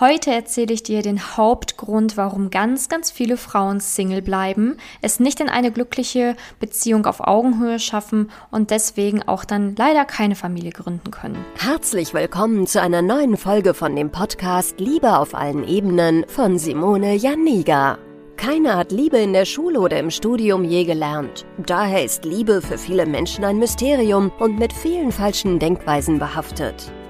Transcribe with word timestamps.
Heute 0.00 0.30
erzähle 0.30 0.72
ich 0.72 0.84
dir 0.84 1.02
den 1.02 1.36
Hauptgrund, 1.36 2.16
warum 2.16 2.50
ganz, 2.50 2.88
ganz 2.88 3.10
viele 3.10 3.36
Frauen 3.36 3.80
Single 3.80 4.22
bleiben, 4.22 4.76
es 5.02 5.18
nicht 5.18 5.40
in 5.40 5.48
eine 5.48 5.72
glückliche 5.72 6.36
Beziehung 6.60 7.04
auf 7.04 7.18
Augenhöhe 7.18 7.80
schaffen 7.80 8.30
und 8.52 8.70
deswegen 8.70 9.24
auch 9.26 9.44
dann 9.44 9.74
leider 9.74 10.04
keine 10.04 10.36
Familie 10.36 10.70
gründen 10.70 11.10
können. 11.10 11.44
Herzlich 11.56 12.14
willkommen 12.14 12.68
zu 12.68 12.80
einer 12.80 13.02
neuen 13.02 13.36
Folge 13.36 13.74
von 13.74 13.96
dem 13.96 14.12
Podcast 14.12 14.78
Liebe 14.78 15.18
auf 15.18 15.34
allen 15.34 15.66
Ebenen 15.66 16.24
von 16.28 16.60
Simone 16.60 17.16
Janiga. 17.16 17.98
Keiner 18.36 18.76
hat 18.76 18.92
Liebe 18.92 19.18
in 19.18 19.32
der 19.32 19.46
Schule 19.46 19.80
oder 19.80 19.98
im 19.98 20.12
Studium 20.12 20.62
je 20.62 20.84
gelernt. 20.84 21.44
Daher 21.66 22.04
ist 22.04 22.24
Liebe 22.24 22.62
für 22.62 22.78
viele 22.78 23.04
Menschen 23.04 23.44
ein 23.44 23.58
Mysterium 23.58 24.30
und 24.38 24.60
mit 24.60 24.72
vielen 24.72 25.10
falschen 25.10 25.58
Denkweisen 25.58 26.20
behaftet. 26.20 26.92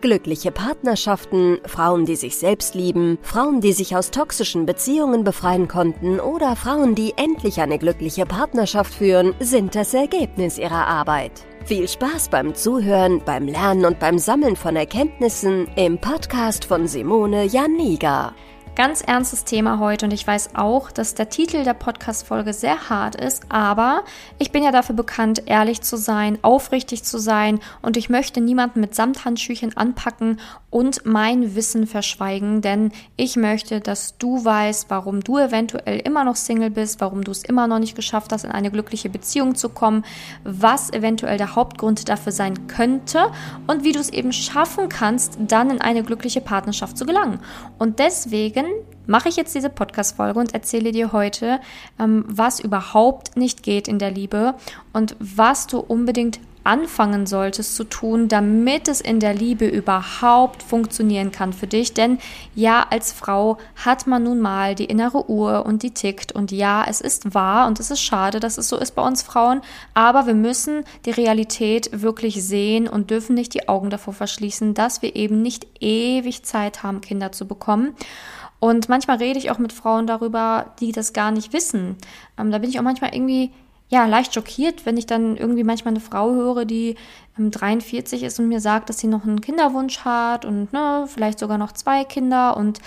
Glückliche 0.00 0.52
Partnerschaften, 0.52 1.58
Frauen, 1.66 2.06
die 2.06 2.14
sich 2.14 2.36
selbst 2.36 2.76
lieben, 2.76 3.18
Frauen, 3.20 3.60
die 3.60 3.72
sich 3.72 3.96
aus 3.96 4.12
toxischen 4.12 4.64
Beziehungen 4.64 5.24
befreien 5.24 5.66
konnten 5.66 6.20
oder 6.20 6.54
Frauen, 6.54 6.94
die 6.94 7.14
endlich 7.16 7.60
eine 7.60 7.78
glückliche 7.78 8.24
Partnerschaft 8.24 8.94
führen, 8.94 9.34
sind 9.40 9.74
das 9.74 9.94
Ergebnis 9.94 10.56
ihrer 10.56 10.86
Arbeit. 10.86 11.32
Viel 11.64 11.88
Spaß 11.88 12.28
beim 12.28 12.54
Zuhören, 12.54 13.20
beim 13.24 13.48
Lernen 13.48 13.84
und 13.86 13.98
beim 13.98 14.18
Sammeln 14.18 14.54
von 14.54 14.76
Erkenntnissen 14.76 15.66
im 15.74 15.98
Podcast 15.98 16.64
von 16.64 16.86
Simone 16.86 17.44
Janiga. 17.46 18.34
Ganz 18.78 19.00
ernstes 19.00 19.42
Thema 19.42 19.80
heute 19.80 20.06
und 20.06 20.12
ich 20.12 20.24
weiß 20.24 20.50
auch, 20.54 20.92
dass 20.92 21.14
der 21.14 21.28
Titel 21.28 21.64
der 21.64 21.74
Podcast-Folge 21.74 22.52
sehr 22.52 22.88
hart 22.88 23.16
ist, 23.16 23.42
aber 23.48 24.04
ich 24.38 24.52
bin 24.52 24.62
ja 24.62 24.70
dafür 24.70 24.94
bekannt, 24.94 25.42
ehrlich 25.46 25.82
zu 25.82 25.96
sein, 25.96 26.38
aufrichtig 26.42 27.02
zu 27.02 27.18
sein 27.18 27.58
und 27.82 27.96
ich 27.96 28.08
möchte 28.08 28.40
niemanden 28.40 28.78
mit 28.78 28.94
Samthandschüchen 28.94 29.76
anpacken 29.76 30.38
und 30.70 31.04
mein 31.04 31.56
Wissen 31.56 31.88
verschweigen, 31.88 32.60
denn 32.60 32.92
ich 33.16 33.34
möchte, 33.34 33.80
dass 33.80 34.16
du 34.16 34.44
weißt, 34.44 34.90
warum 34.90 35.24
du 35.24 35.38
eventuell 35.38 35.98
immer 35.98 36.22
noch 36.22 36.36
Single 36.36 36.70
bist, 36.70 37.00
warum 37.00 37.24
du 37.24 37.32
es 37.32 37.42
immer 37.42 37.66
noch 37.66 37.80
nicht 37.80 37.96
geschafft 37.96 38.30
hast, 38.30 38.44
in 38.44 38.52
eine 38.52 38.70
glückliche 38.70 39.08
Beziehung 39.08 39.56
zu 39.56 39.70
kommen, 39.70 40.04
was 40.44 40.92
eventuell 40.92 41.36
der 41.36 41.56
Hauptgrund 41.56 42.08
dafür 42.08 42.30
sein 42.30 42.68
könnte 42.68 43.32
und 43.66 43.82
wie 43.82 43.90
du 43.90 43.98
es 43.98 44.10
eben 44.10 44.32
schaffen 44.32 44.88
kannst, 44.88 45.36
dann 45.40 45.70
in 45.70 45.80
eine 45.80 46.04
glückliche 46.04 46.40
Partnerschaft 46.40 46.96
zu 46.96 47.06
gelangen. 47.06 47.40
Und 47.78 47.98
deswegen 47.98 48.67
mache 49.06 49.28
ich 49.28 49.36
jetzt 49.36 49.54
diese 49.54 49.70
Podcast-Folge 49.70 50.38
und 50.38 50.54
erzähle 50.54 50.92
dir 50.92 51.12
heute, 51.12 51.60
ähm, 51.98 52.24
was 52.28 52.60
überhaupt 52.60 53.36
nicht 53.36 53.62
geht 53.62 53.88
in 53.88 53.98
der 53.98 54.10
Liebe 54.10 54.54
und 54.92 55.16
was 55.18 55.66
du 55.66 55.78
unbedingt 55.78 56.40
anfangen 56.68 57.26
solltest 57.26 57.76
zu 57.76 57.84
tun, 57.84 58.28
damit 58.28 58.88
es 58.88 59.00
in 59.00 59.20
der 59.20 59.32
Liebe 59.32 59.66
überhaupt 59.66 60.62
funktionieren 60.62 61.32
kann 61.32 61.54
für 61.54 61.66
dich. 61.66 61.94
Denn 61.94 62.18
ja, 62.54 62.86
als 62.90 63.10
Frau 63.10 63.56
hat 63.76 64.06
man 64.06 64.24
nun 64.24 64.38
mal 64.38 64.74
die 64.74 64.84
innere 64.84 65.30
Uhr 65.30 65.64
und 65.64 65.82
die 65.82 65.92
tickt. 65.92 66.32
Und 66.32 66.52
ja, 66.52 66.84
es 66.86 67.00
ist 67.00 67.34
wahr 67.34 67.68
und 67.68 67.80
es 67.80 67.90
ist 67.90 68.02
schade, 68.02 68.38
dass 68.38 68.58
es 68.58 68.68
so 68.68 68.76
ist 68.76 68.94
bei 68.94 69.02
uns 69.02 69.22
Frauen. 69.22 69.62
Aber 69.94 70.26
wir 70.26 70.34
müssen 70.34 70.84
die 71.06 71.10
Realität 71.10 72.02
wirklich 72.02 72.44
sehen 72.44 72.86
und 72.86 73.10
dürfen 73.10 73.34
nicht 73.34 73.54
die 73.54 73.66
Augen 73.68 73.88
davor 73.88 74.12
verschließen, 74.12 74.74
dass 74.74 75.00
wir 75.00 75.16
eben 75.16 75.40
nicht 75.40 75.66
ewig 75.80 76.42
Zeit 76.42 76.82
haben, 76.82 77.00
Kinder 77.00 77.32
zu 77.32 77.48
bekommen. 77.48 77.94
Und 78.60 78.88
manchmal 78.88 79.18
rede 79.18 79.38
ich 79.38 79.50
auch 79.50 79.58
mit 79.58 79.72
Frauen 79.72 80.06
darüber, 80.06 80.74
die 80.80 80.92
das 80.92 81.12
gar 81.12 81.30
nicht 81.30 81.52
wissen. 81.52 81.96
Ähm, 82.38 82.50
da 82.50 82.58
bin 82.58 82.70
ich 82.70 82.78
auch 82.78 82.84
manchmal 82.84 83.14
irgendwie 83.14 83.52
ja, 83.88 84.06
leicht 84.06 84.34
schockiert, 84.34 84.84
wenn 84.86 84.96
ich 84.96 85.06
dann 85.06 85.36
irgendwie 85.36 85.64
manchmal 85.64 85.92
eine 85.92 86.00
Frau 86.00 86.32
höre, 86.32 86.64
die 86.64 86.96
ähm, 87.38 87.50
43 87.50 88.22
ist 88.22 88.38
und 88.38 88.48
mir 88.48 88.60
sagt, 88.60 88.88
dass 88.88 88.98
sie 88.98 89.06
noch 89.06 89.24
einen 89.24 89.40
Kinderwunsch 89.40 90.00
hat 90.00 90.44
und 90.44 90.72
ne, 90.72 91.06
vielleicht 91.06 91.38
sogar 91.38 91.58
noch 91.58 91.72
zwei 91.72 92.04
Kinder 92.04 92.56
und 92.56 92.80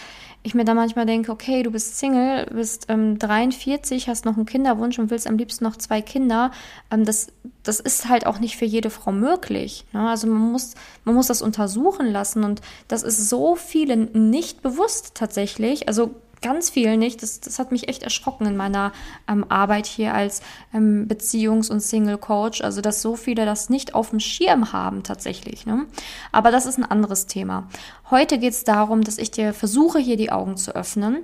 ich 0.43 0.55
mir 0.55 0.65
dann 0.65 0.75
manchmal 0.75 1.05
denke, 1.05 1.31
okay, 1.31 1.61
du 1.61 1.69
bist 1.69 1.99
Single, 1.99 2.47
bist 2.47 2.87
ähm, 2.89 3.19
43, 3.19 4.07
hast 4.07 4.25
noch 4.25 4.37
einen 4.37 4.47
Kinderwunsch 4.47 4.97
und 4.97 5.11
willst 5.11 5.27
am 5.27 5.37
liebsten 5.37 5.63
noch 5.63 5.75
zwei 5.75 6.01
Kinder. 6.01 6.51
Ähm, 6.89 7.05
das, 7.05 7.27
das 7.61 7.79
ist 7.79 8.09
halt 8.09 8.25
auch 8.25 8.39
nicht 8.39 8.57
für 8.57 8.65
jede 8.65 8.89
Frau 8.89 9.11
möglich. 9.11 9.85
Ne? 9.93 10.09
Also 10.09 10.25
man 10.27 10.51
muss, 10.51 10.73
man 11.05 11.13
muss 11.13 11.27
das 11.27 11.43
untersuchen 11.43 12.07
lassen 12.07 12.43
und 12.43 12.61
das 12.87 13.03
ist 13.03 13.29
so 13.29 13.55
vielen 13.55 14.29
nicht 14.31 14.63
bewusst 14.63 15.13
tatsächlich. 15.13 15.87
Also 15.87 16.15
ganz 16.41 16.69
viel 16.69 16.97
nicht. 16.97 17.21
Das, 17.21 17.39
das 17.39 17.59
hat 17.59 17.71
mich 17.71 17.87
echt 17.87 18.03
erschrocken 18.03 18.45
in 18.45 18.57
meiner 18.57 18.91
ähm, 19.27 19.45
Arbeit 19.49 19.85
hier 19.85 20.13
als 20.13 20.41
ähm, 20.73 21.07
Beziehungs- 21.07 21.71
und 21.71 21.81
Single-Coach. 21.81 22.61
Also, 22.61 22.81
dass 22.81 23.01
so 23.01 23.15
viele 23.15 23.45
das 23.45 23.69
nicht 23.69 23.95
auf 23.95 24.09
dem 24.09 24.19
Schirm 24.19 24.73
haben 24.73 25.03
tatsächlich. 25.03 25.65
Ne? 25.65 25.85
Aber 26.31 26.51
das 26.51 26.65
ist 26.65 26.77
ein 26.77 26.85
anderes 26.85 27.27
Thema. 27.27 27.67
Heute 28.09 28.39
geht 28.39 28.53
es 28.53 28.63
darum, 28.63 29.03
dass 29.03 29.17
ich 29.17 29.31
dir 29.31 29.53
versuche, 29.53 29.99
hier 29.99 30.17
die 30.17 30.31
Augen 30.31 30.57
zu 30.57 30.75
öffnen. 30.75 31.19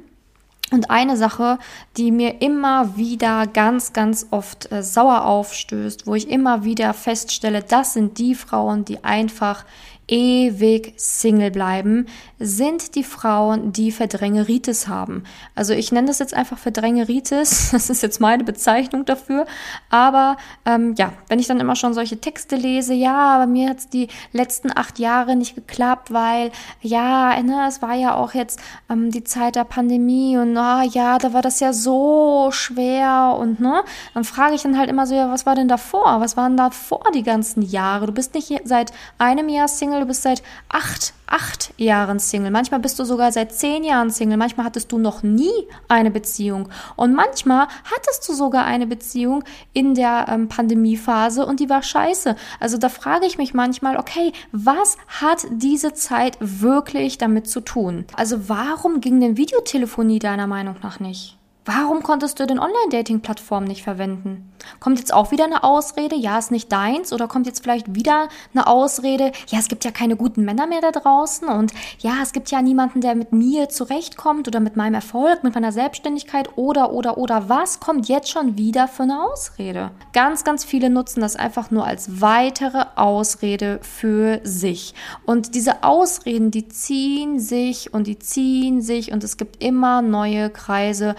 Und 0.69 0.89
eine 0.89 1.15
Sache, 1.15 1.59
die 1.95 2.11
mir 2.11 2.41
immer 2.41 2.97
wieder 2.97 3.47
ganz, 3.47 3.93
ganz 3.93 4.27
oft 4.31 4.69
äh, 4.69 4.83
sauer 4.83 5.23
aufstößt, 5.23 6.05
wo 6.05 6.15
ich 6.15 6.29
immer 6.29 6.65
wieder 6.65 6.93
feststelle, 6.93 7.63
das 7.63 7.93
sind 7.93 8.17
die 8.17 8.35
Frauen, 8.35 8.83
die 8.83 9.01
einfach 9.05 9.63
ewig 10.07 10.93
Single 10.97 11.51
bleiben, 11.51 12.07
sind 12.39 12.95
die 12.95 13.03
Frauen, 13.03 13.73
die 13.73 13.91
Verdrängeritis 13.91 14.87
haben. 14.87 15.23
Also 15.55 15.73
ich 15.73 15.91
nenne 15.91 16.07
das 16.07 16.19
jetzt 16.19 16.33
einfach 16.33 16.57
Verdrängeritis, 16.57 17.69
das 17.71 17.89
ist 17.89 18.03
jetzt 18.03 18.21
meine 18.21 18.43
Bezeichnung 18.43 19.05
dafür. 19.05 19.45
Aber 19.89 20.37
ähm, 20.65 20.93
ja, 20.97 21.13
wenn 21.27 21.39
ich 21.39 21.47
dann 21.47 21.59
immer 21.59 21.75
schon 21.75 21.93
solche 21.93 22.19
Texte 22.19 22.55
lese, 22.55 22.93
ja, 22.93 23.35
aber 23.35 23.47
mir 23.47 23.69
hat 23.69 23.79
es 23.79 23.89
die 23.89 24.07
letzten 24.31 24.75
acht 24.75 24.99
Jahre 24.99 25.35
nicht 25.35 25.55
geklappt, 25.55 26.13
weil 26.13 26.51
ja, 26.81 27.41
ne, 27.41 27.65
es 27.67 27.81
war 27.81 27.95
ja 27.95 28.15
auch 28.15 28.33
jetzt 28.33 28.59
ähm, 28.89 29.11
die 29.11 29.23
Zeit 29.23 29.55
der 29.55 29.63
Pandemie 29.63 30.37
und 30.37 30.53
na 30.53 30.81
oh, 30.81 30.89
ja, 30.89 31.17
da 31.17 31.33
war 31.33 31.41
das 31.41 31.59
ja 31.59 31.73
so 31.73 32.49
schwer 32.51 33.35
und 33.39 33.59
ne, 33.59 33.83
dann 34.13 34.23
frage 34.23 34.55
ich 34.55 34.61
dann 34.61 34.77
halt 34.77 34.89
immer 34.89 35.07
so, 35.07 35.15
ja, 35.15 35.31
was 35.31 35.45
war 35.45 35.55
denn 35.55 35.67
davor? 35.67 36.21
Was 36.21 36.37
waren 36.37 36.55
davor 36.55 37.03
die 37.13 37.23
ganzen 37.23 37.61
Jahre? 37.61 38.05
Du 38.05 38.13
bist 38.13 38.33
nicht 38.33 38.53
seit 38.63 38.91
einem 39.17 39.49
Jahr 39.49 39.67
Single 39.67 39.96
Single, 39.97 40.01
du 40.01 40.07
bist 40.07 40.23
seit 40.23 40.43
acht, 40.69 41.13
acht 41.25 41.73
Jahren 41.77 42.19
Single. 42.19 42.51
Manchmal 42.51 42.79
bist 42.79 42.99
du 42.99 43.03
sogar 43.03 43.31
seit 43.31 43.53
zehn 43.53 43.83
Jahren 43.83 44.09
Single. 44.09 44.37
Manchmal 44.37 44.65
hattest 44.65 44.91
du 44.91 44.97
noch 44.97 45.23
nie 45.23 45.67
eine 45.87 46.11
Beziehung. 46.11 46.69
Und 46.95 47.13
manchmal 47.13 47.67
hattest 47.83 48.27
du 48.27 48.33
sogar 48.33 48.65
eine 48.65 48.85
Beziehung 48.85 49.43
in 49.73 49.95
der 49.95 50.27
ähm, 50.29 50.47
Pandemiephase 50.49 51.45
und 51.45 51.59
die 51.59 51.69
war 51.69 51.81
scheiße. 51.81 52.35
Also 52.59 52.77
da 52.77 52.89
frage 52.89 53.25
ich 53.25 53.37
mich 53.37 53.53
manchmal, 53.53 53.97
okay, 53.97 54.33
was 54.51 54.97
hat 55.07 55.47
diese 55.51 55.93
Zeit 55.93 56.37
wirklich 56.39 57.17
damit 57.17 57.49
zu 57.49 57.61
tun? 57.61 58.05
Also 58.15 58.49
warum 58.49 59.01
ging 59.01 59.19
denn 59.19 59.37
Videotelefonie 59.37 60.19
deiner 60.19 60.47
Meinung 60.47 60.75
nach 60.83 60.99
nicht? 60.99 61.36
Warum 61.67 62.01
konntest 62.01 62.39
du 62.39 62.47
den 62.47 62.59
Online-Dating-Plattformen 62.59 63.67
nicht 63.67 63.83
verwenden? 63.83 64.53
Kommt 64.79 64.99
jetzt 64.99 65.13
auch 65.13 65.31
wieder 65.31 65.43
eine 65.43 65.65
Ausrede, 65.65 66.15
ja, 66.15 66.37
ist 66.39 66.49
nicht 66.49 66.71
deins? 66.71 67.11
Oder 67.11 67.27
kommt 67.27 67.45
jetzt 67.45 67.61
vielleicht 67.61 67.93
wieder 67.93 68.29
eine 68.53 68.67
Ausrede, 68.67 69.33
ja, 69.49 69.59
es 69.59 69.67
gibt 69.67 69.83
ja 69.83 69.91
keine 69.91 70.15
guten 70.15 70.45
Männer 70.45 70.65
mehr 70.65 70.79
da 70.79 70.91
draußen 70.91 71.49
und 71.49 71.73
ja, 71.99 72.13
es 72.23 72.31
gibt 72.31 72.51
ja 72.51 72.61
niemanden, 72.61 73.01
der 73.01 73.15
mit 73.15 73.33
mir 73.33 73.67
zurechtkommt 73.67 74.47
oder 74.47 74.61
mit 74.61 74.77
meinem 74.77 74.93
Erfolg, 74.93 75.43
mit 75.43 75.55
meiner 75.55 75.73
Selbstständigkeit 75.73 76.57
oder, 76.57 76.93
oder, 76.93 77.17
oder. 77.17 77.49
Was 77.49 77.81
kommt 77.81 78.07
jetzt 78.07 78.29
schon 78.29 78.57
wieder 78.57 78.87
für 78.87 79.03
eine 79.03 79.21
Ausrede? 79.21 79.91
Ganz, 80.13 80.45
ganz 80.45 80.63
viele 80.63 80.89
nutzen 80.89 81.19
das 81.19 81.35
einfach 81.35 81.69
nur 81.69 81.85
als 81.85 82.21
weitere 82.21 82.85
Ausrede 82.95 83.79
für 83.81 84.39
sich. 84.43 84.93
Und 85.25 85.53
diese 85.53 85.83
Ausreden, 85.83 86.49
die 86.49 86.69
ziehen 86.69 87.41
sich 87.41 87.93
und 87.93 88.07
die 88.07 88.19
ziehen 88.19 88.81
sich 88.81 89.11
und 89.11 89.25
es 89.25 89.35
gibt 89.35 89.61
immer 89.61 90.01
neue 90.01 90.49
Kreise. 90.49 91.15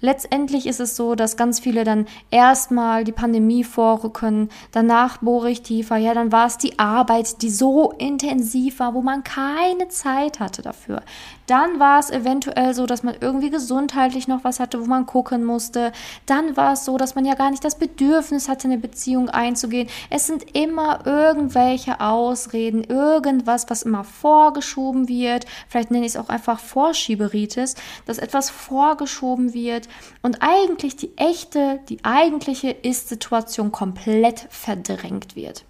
Letztendlich 0.00 0.66
ist 0.66 0.80
es 0.80 0.96
so, 0.96 1.14
dass 1.14 1.36
ganz 1.36 1.60
viele 1.60 1.84
dann 1.84 2.06
erstmal 2.30 3.04
die 3.04 3.12
Pandemie 3.12 3.64
vorrücken, 3.64 4.48
danach 4.72 5.18
bohre 5.18 5.50
ich 5.50 5.62
tiefer, 5.62 5.96
ja, 5.96 6.14
dann 6.14 6.32
war 6.32 6.46
es 6.46 6.58
die 6.58 6.78
Arbeit, 6.78 7.42
die 7.42 7.50
so 7.50 7.92
intensiv 7.92 8.80
war, 8.80 8.94
wo 8.94 9.02
man 9.02 9.24
keine 9.24 9.88
Zeit 9.88 10.40
hatte 10.40 10.62
dafür. 10.62 11.02
Dann 11.50 11.80
war 11.80 11.98
es 11.98 12.10
eventuell 12.10 12.74
so, 12.74 12.86
dass 12.86 13.02
man 13.02 13.16
irgendwie 13.20 13.50
gesundheitlich 13.50 14.28
noch 14.28 14.44
was 14.44 14.60
hatte, 14.60 14.80
wo 14.80 14.86
man 14.86 15.04
gucken 15.04 15.44
musste. 15.44 15.90
Dann 16.24 16.56
war 16.56 16.74
es 16.74 16.84
so, 16.84 16.96
dass 16.96 17.16
man 17.16 17.24
ja 17.24 17.34
gar 17.34 17.50
nicht 17.50 17.64
das 17.64 17.74
Bedürfnis 17.74 18.48
hatte, 18.48 18.68
eine 18.68 18.78
Beziehung 18.78 19.28
einzugehen. 19.30 19.88
Es 20.10 20.28
sind 20.28 20.54
immer 20.54 21.04
irgendwelche 21.06 22.00
Ausreden, 22.00 22.84
irgendwas, 22.84 23.68
was 23.68 23.82
immer 23.82 24.04
vorgeschoben 24.04 25.08
wird. 25.08 25.44
Vielleicht 25.68 25.90
nenne 25.90 26.06
ich 26.06 26.12
es 26.12 26.20
auch 26.20 26.28
einfach 26.28 26.60
Vorschieberitis, 26.60 27.74
dass 28.06 28.18
etwas 28.18 28.48
vorgeschoben 28.48 29.52
wird 29.52 29.88
und 30.22 30.42
eigentlich 30.42 30.94
die 30.94 31.18
echte, 31.18 31.80
die 31.88 32.04
eigentliche 32.04 32.70
Ist-Situation 32.70 33.72
komplett 33.72 34.46
verdrängt 34.50 35.34
wird. 35.34 35.64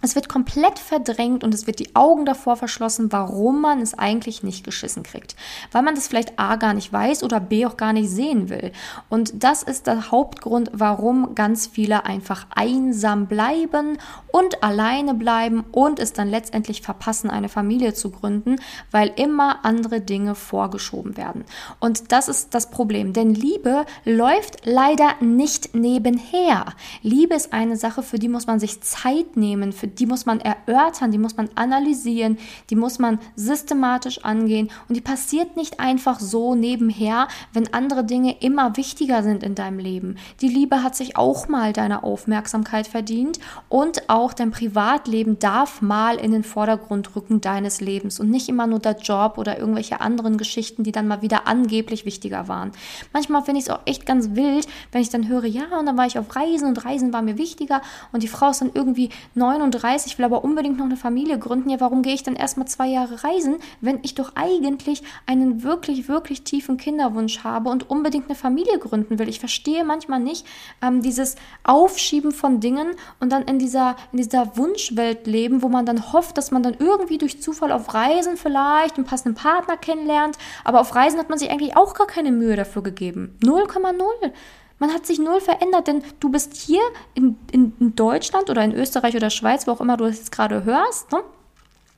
Es 0.00 0.14
wird 0.14 0.28
komplett 0.28 0.78
verdrängt 0.78 1.42
und 1.42 1.52
es 1.52 1.66
wird 1.66 1.80
die 1.80 1.96
Augen 1.96 2.24
davor 2.24 2.56
verschlossen, 2.56 3.10
warum 3.10 3.60
man 3.60 3.80
es 3.80 3.94
eigentlich 3.94 4.44
nicht 4.44 4.64
geschissen 4.64 5.02
kriegt. 5.02 5.34
Weil 5.72 5.82
man 5.82 5.96
das 5.96 6.06
vielleicht 6.06 6.38
A 6.38 6.56
gar 6.56 6.72
nicht 6.72 6.92
weiß 6.92 7.24
oder 7.24 7.40
B 7.40 7.66
auch 7.66 7.76
gar 7.76 7.92
nicht 7.92 8.08
sehen 8.08 8.48
will. 8.48 8.70
Und 9.08 9.42
das 9.42 9.64
ist 9.64 9.88
der 9.88 10.12
Hauptgrund, 10.12 10.70
warum 10.72 11.34
ganz 11.34 11.66
viele 11.66 12.04
einfach 12.04 12.46
einsam 12.54 13.26
bleiben 13.26 13.98
und 14.30 14.62
alleine 14.62 15.14
bleiben 15.14 15.64
und 15.72 15.98
es 15.98 16.12
dann 16.12 16.28
letztendlich 16.28 16.82
verpassen, 16.82 17.28
eine 17.28 17.48
Familie 17.48 17.92
zu 17.92 18.10
gründen, 18.10 18.56
weil 18.92 19.12
immer 19.16 19.64
andere 19.64 20.00
Dinge 20.00 20.36
vorgeschoben 20.36 21.16
werden. 21.16 21.44
Und 21.80 22.12
das 22.12 22.28
ist 22.28 22.54
das 22.54 22.70
Problem, 22.70 23.12
denn 23.12 23.34
Liebe 23.34 23.84
läuft 24.04 24.64
leider 24.64 25.16
nicht 25.20 25.74
nebenher. 25.74 26.66
Liebe 27.02 27.34
ist 27.34 27.52
eine 27.52 27.76
Sache, 27.76 28.04
für 28.04 28.20
die 28.20 28.28
muss 28.28 28.46
man 28.46 28.60
sich 28.60 28.80
Zeit 28.80 29.36
nehmen, 29.36 29.72
für 29.72 29.87
die 29.94 30.06
muss 30.06 30.26
man 30.26 30.40
erörtern, 30.40 31.10
die 31.10 31.18
muss 31.18 31.36
man 31.36 31.48
analysieren, 31.54 32.38
die 32.70 32.76
muss 32.76 32.98
man 32.98 33.18
systematisch 33.36 34.24
angehen 34.24 34.70
und 34.88 34.96
die 34.96 35.00
passiert 35.00 35.56
nicht 35.56 35.80
einfach 35.80 36.20
so 36.20 36.54
nebenher, 36.54 37.28
wenn 37.52 37.72
andere 37.72 38.04
Dinge 38.04 38.36
immer 38.40 38.76
wichtiger 38.76 39.22
sind 39.22 39.42
in 39.42 39.54
deinem 39.54 39.78
Leben. 39.78 40.16
Die 40.40 40.48
Liebe 40.48 40.82
hat 40.82 40.96
sich 40.96 41.16
auch 41.16 41.48
mal 41.48 41.72
deine 41.72 42.02
Aufmerksamkeit 42.02 42.86
verdient 42.86 43.38
und 43.68 44.08
auch 44.08 44.32
dein 44.32 44.50
Privatleben 44.50 45.38
darf 45.38 45.82
mal 45.82 46.16
in 46.16 46.32
den 46.32 46.44
Vordergrund 46.44 47.14
rücken 47.16 47.40
deines 47.40 47.80
Lebens 47.80 48.20
und 48.20 48.30
nicht 48.30 48.48
immer 48.48 48.66
nur 48.66 48.78
der 48.78 48.96
Job 48.96 49.38
oder 49.38 49.58
irgendwelche 49.58 50.00
anderen 50.00 50.36
Geschichten, 50.38 50.82
die 50.82 50.92
dann 50.92 51.08
mal 51.08 51.22
wieder 51.22 51.46
angeblich 51.46 52.04
wichtiger 52.04 52.48
waren. 52.48 52.72
Manchmal 53.12 53.42
finde 53.42 53.60
ich 53.60 53.66
es 53.66 53.70
auch 53.70 53.80
echt 53.84 54.06
ganz 54.06 54.30
wild, 54.34 54.66
wenn 54.92 55.02
ich 55.02 55.10
dann 55.10 55.28
höre, 55.28 55.44
ja, 55.44 55.64
und 55.78 55.86
dann 55.86 55.96
war 55.96 56.06
ich 56.06 56.18
auf 56.18 56.34
Reisen 56.34 56.68
und 56.68 56.84
Reisen 56.84 57.12
war 57.12 57.22
mir 57.22 57.38
wichtiger 57.38 57.82
und 58.12 58.22
die 58.22 58.28
Frau 58.28 58.50
ist 58.50 58.60
dann 58.60 58.70
irgendwie 58.74 59.10
39 59.34 59.77
30, 59.78 60.18
will 60.18 60.24
aber 60.24 60.44
unbedingt 60.44 60.78
noch 60.78 60.84
eine 60.84 60.96
Familie 60.96 61.38
gründen. 61.38 61.70
Ja, 61.70 61.80
warum 61.80 62.02
gehe 62.02 62.14
ich 62.14 62.22
dann 62.22 62.36
erstmal 62.36 62.66
zwei 62.68 62.86
Jahre 62.86 63.24
reisen, 63.24 63.56
wenn 63.80 64.00
ich 64.02 64.14
doch 64.14 64.32
eigentlich 64.34 65.02
einen 65.26 65.62
wirklich, 65.62 66.08
wirklich 66.08 66.42
tiefen 66.42 66.76
Kinderwunsch 66.76 67.44
habe 67.44 67.70
und 67.70 67.88
unbedingt 67.90 68.26
eine 68.26 68.34
Familie 68.34 68.78
gründen 68.78 69.18
will? 69.18 69.28
Ich 69.28 69.40
verstehe 69.40 69.84
manchmal 69.84 70.20
nicht 70.20 70.46
ähm, 70.82 71.02
dieses 71.02 71.36
Aufschieben 71.64 72.32
von 72.32 72.60
Dingen 72.60 72.92
und 73.20 73.32
dann 73.32 73.42
in 73.44 73.58
dieser, 73.58 73.96
in 74.12 74.18
dieser 74.18 74.56
Wunschwelt 74.56 75.26
leben, 75.26 75.62
wo 75.62 75.68
man 75.68 75.86
dann 75.86 76.12
hofft, 76.12 76.38
dass 76.38 76.50
man 76.50 76.62
dann 76.62 76.76
irgendwie 76.78 77.18
durch 77.18 77.40
Zufall 77.42 77.72
auf 77.72 77.94
Reisen 77.94 78.36
vielleicht 78.36 78.96
einen 78.96 79.06
passenden 79.06 79.34
Partner 79.34 79.76
kennenlernt. 79.76 80.36
Aber 80.64 80.80
auf 80.80 80.94
Reisen 80.94 81.18
hat 81.18 81.28
man 81.28 81.38
sich 81.38 81.50
eigentlich 81.50 81.76
auch 81.76 81.94
gar 81.94 82.06
keine 82.06 82.32
Mühe 82.32 82.56
dafür 82.56 82.82
gegeben. 82.82 83.36
0,0. 83.42 84.32
Man 84.78 84.92
hat 84.92 85.06
sich 85.06 85.18
null 85.18 85.40
verändert, 85.40 85.88
denn 85.88 86.02
du 86.20 86.28
bist 86.30 86.54
hier 86.54 86.82
in, 87.14 87.36
in, 87.50 87.72
in 87.80 87.96
Deutschland 87.96 88.48
oder 88.50 88.62
in 88.62 88.72
Österreich 88.72 89.16
oder 89.16 89.30
Schweiz, 89.30 89.66
wo 89.66 89.72
auch 89.72 89.80
immer 89.80 89.96
du 89.96 90.04
das 90.04 90.18
jetzt 90.18 90.32
gerade 90.32 90.64
hörst, 90.64 91.10
ne? 91.12 91.22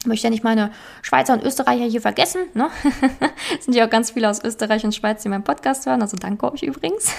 Ich 0.03 0.06
möchte 0.06 0.29
ja 0.29 0.31
nicht 0.31 0.44
meine 0.44 0.73
Schweizer 1.03 1.35
und 1.35 1.44
Österreicher 1.44 1.85
hier 1.85 2.00
vergessen. 2.00 2.41
Ne? 2.55 2.71
es 3.59 3.67
sind 3.67 3.75
ja 3.75 3.85
auch 3.85 3.91
ganz 3.91 4.12
viele 4.12 4.31
aus 4.31 4.43
Österreich 4.43 4.82
und 4.82 4.94
Schweiz, 4.94 5.23
die 5.23 5.29
meinen 5.29 5.44
Podcast 5.44 5.85
hören. 5.85 6.00
Also 6.00 6.17
danke 6.17 6.50
euch 6.50 6.62
übrigens. 6.62 7.12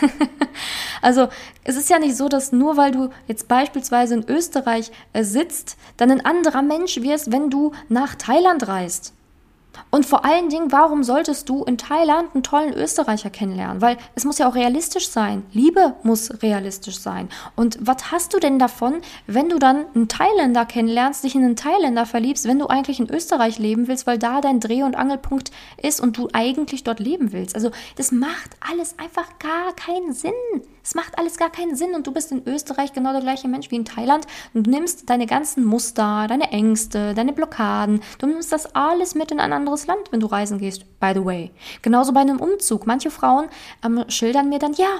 also 1.03 1.27
es 1.63 1.77
ist 1.77 1.91
ja 1.91 1.99
nicht 1.99 2.17
so, 2.17 2.27
dass 2.27 2.51
nur 2.51 2.77
weil 2.77 2.91
du 2.91 3.09
jetzt 3.27 3.47
beispielsweise 3.47 4.15
in 4.15 4.27
Österreich 4.27 4.91
äh, 5.13 5.23
sitzt, 5.23 5.77
dann 5.97 6.09
ein 6.09 6.25
anderer 6.25 6.63
Mensch 6.63 6.99
wirst, 7.03 7.31
wenn 7.31 7.51
du 7.51 7.71
nach 7.87 8.15
Thailand 8.15 8.67
reist. 8.67 9.13
Und 9.89 10.05
vor 10.05 10.23
allen 10.25 10.49
Dingen, 10.49 10.71
warum 10.71 11.03
solltest 11.03 11.49
du 11.49 11.63
in 11.63 11.77
Thailand 11.77 12.33
einen 12.33 12.43
tollen 12.43 12.73
Österreicher 12.73 13.29
kennenlernen? 13.29 13.81
Weil 13.81 13.97
es 14.15 14.23
muss 14.23 14.37
ja 14.37 14.47
auch 14.47 14.55
realistisch 14.55 15.09
sein. 15.09 15.43
Liebe 15.51 15.95
muss 16.03 16.41
realistisch 16.41 16.99
sein. 16.99 17.29
Und 17.55 17.77
was 17.81 18.11
hast 18.11 18.33
du 18.33 18.39
denn 18.39 18.57
davon, 18.57 19.01
wenn 19.27 19.49
du 19.49 19.59
dann 19.59 19.85
einen 19.93 20.07
Thailänder 20.07 20.65
kennenlernst, 20.65 21.23
dich 21.23 21.35
in 21.35 21.43
einen 21.43 21.55
Thailänder 21.55 22.05
verliebst, 22.05 22.47
wenn 22.47 22.59
du 22.59 22.67
eigentlich 22.67 22.99
in 22.99 23.09
Österreich 23.09 23.59
leben 23.59 23.87
willst, 23.87 24.07
weil 24.07 24.17
da 24.17 24.39
dein 24.39 24.59
Dreh- 24.59 24.83
und 24.83 24.95
Angelpunkt 24.95 25.51
ist 25.81 25.99
und 25.99 26.17
du 26.17 26.29
eigentlich 26.31 26.83
dort 26.83 26.99
leben 26.99 27.33
willst? 27.33 27.55
Also 27.55 27.71
das 27.95 28.11
macht 28.11 28.55
alles 28.59 28.97
einfach 28.97 29.39
gar 29.39 29.73
keinen 29.75 30.13
Sinn. 30.13 30.31
Es 30.83 30.95
macht 30.95 31.17
alles 31.19 31.37
gar 31.37 31.51
keinen 31.51 31.75
Sinn 31.75 31.93
und 31.93 32.07
du 32.07 32.11
bist 32.11 32.31
in 32.31 32.47
Österreich 32.47 32.91
genau 32.91 33.11
der 33.11 33.21
gleiche 33.21 33.47
Mensch 33.47 33.69
wie 33.69 33.75
in 33.75 33.85
Thailand 33.85 34.25
und 34.53 34.65
du 34.65 34.71
nimmst 34.71 35.09
deine 35.09 35.27
ganzen 35.27 35.63
Muster, 35.63 36.25
deine 36.27 36.51
Ängste, 36.51 37.13
deine 37.13 37.33
Blockaden, 37.33 38.01
du 38.17 38.25
nimmst 38.25 38.51
das 38.51 38.73
alles 38.73 39.13
mit 39.13 39.31
in 39.31 39.39
ein 39.39 39.53
anderes 39.61 39.87
Land, 39.87 40.11
wenn 40.11 40.19
du 40.19 40.27
reisen 40.27 40.57
gehst, 40.57 40.85
by 40.99 41.11
the 41.13 41.23
way. 41.23 41.51
Genauso 41.81 42.11
bei 42.13 42.19
einem 42.19 42.39
Umzug. 42.39 42.85
Manche 42.87 43.11
Frauen 43.11 43.47
ähm, 43.85 44.03
schildern 44.09 44.49
mir 44.49 44.59
dann, 44.59 44.73
ja, 44.73 44.99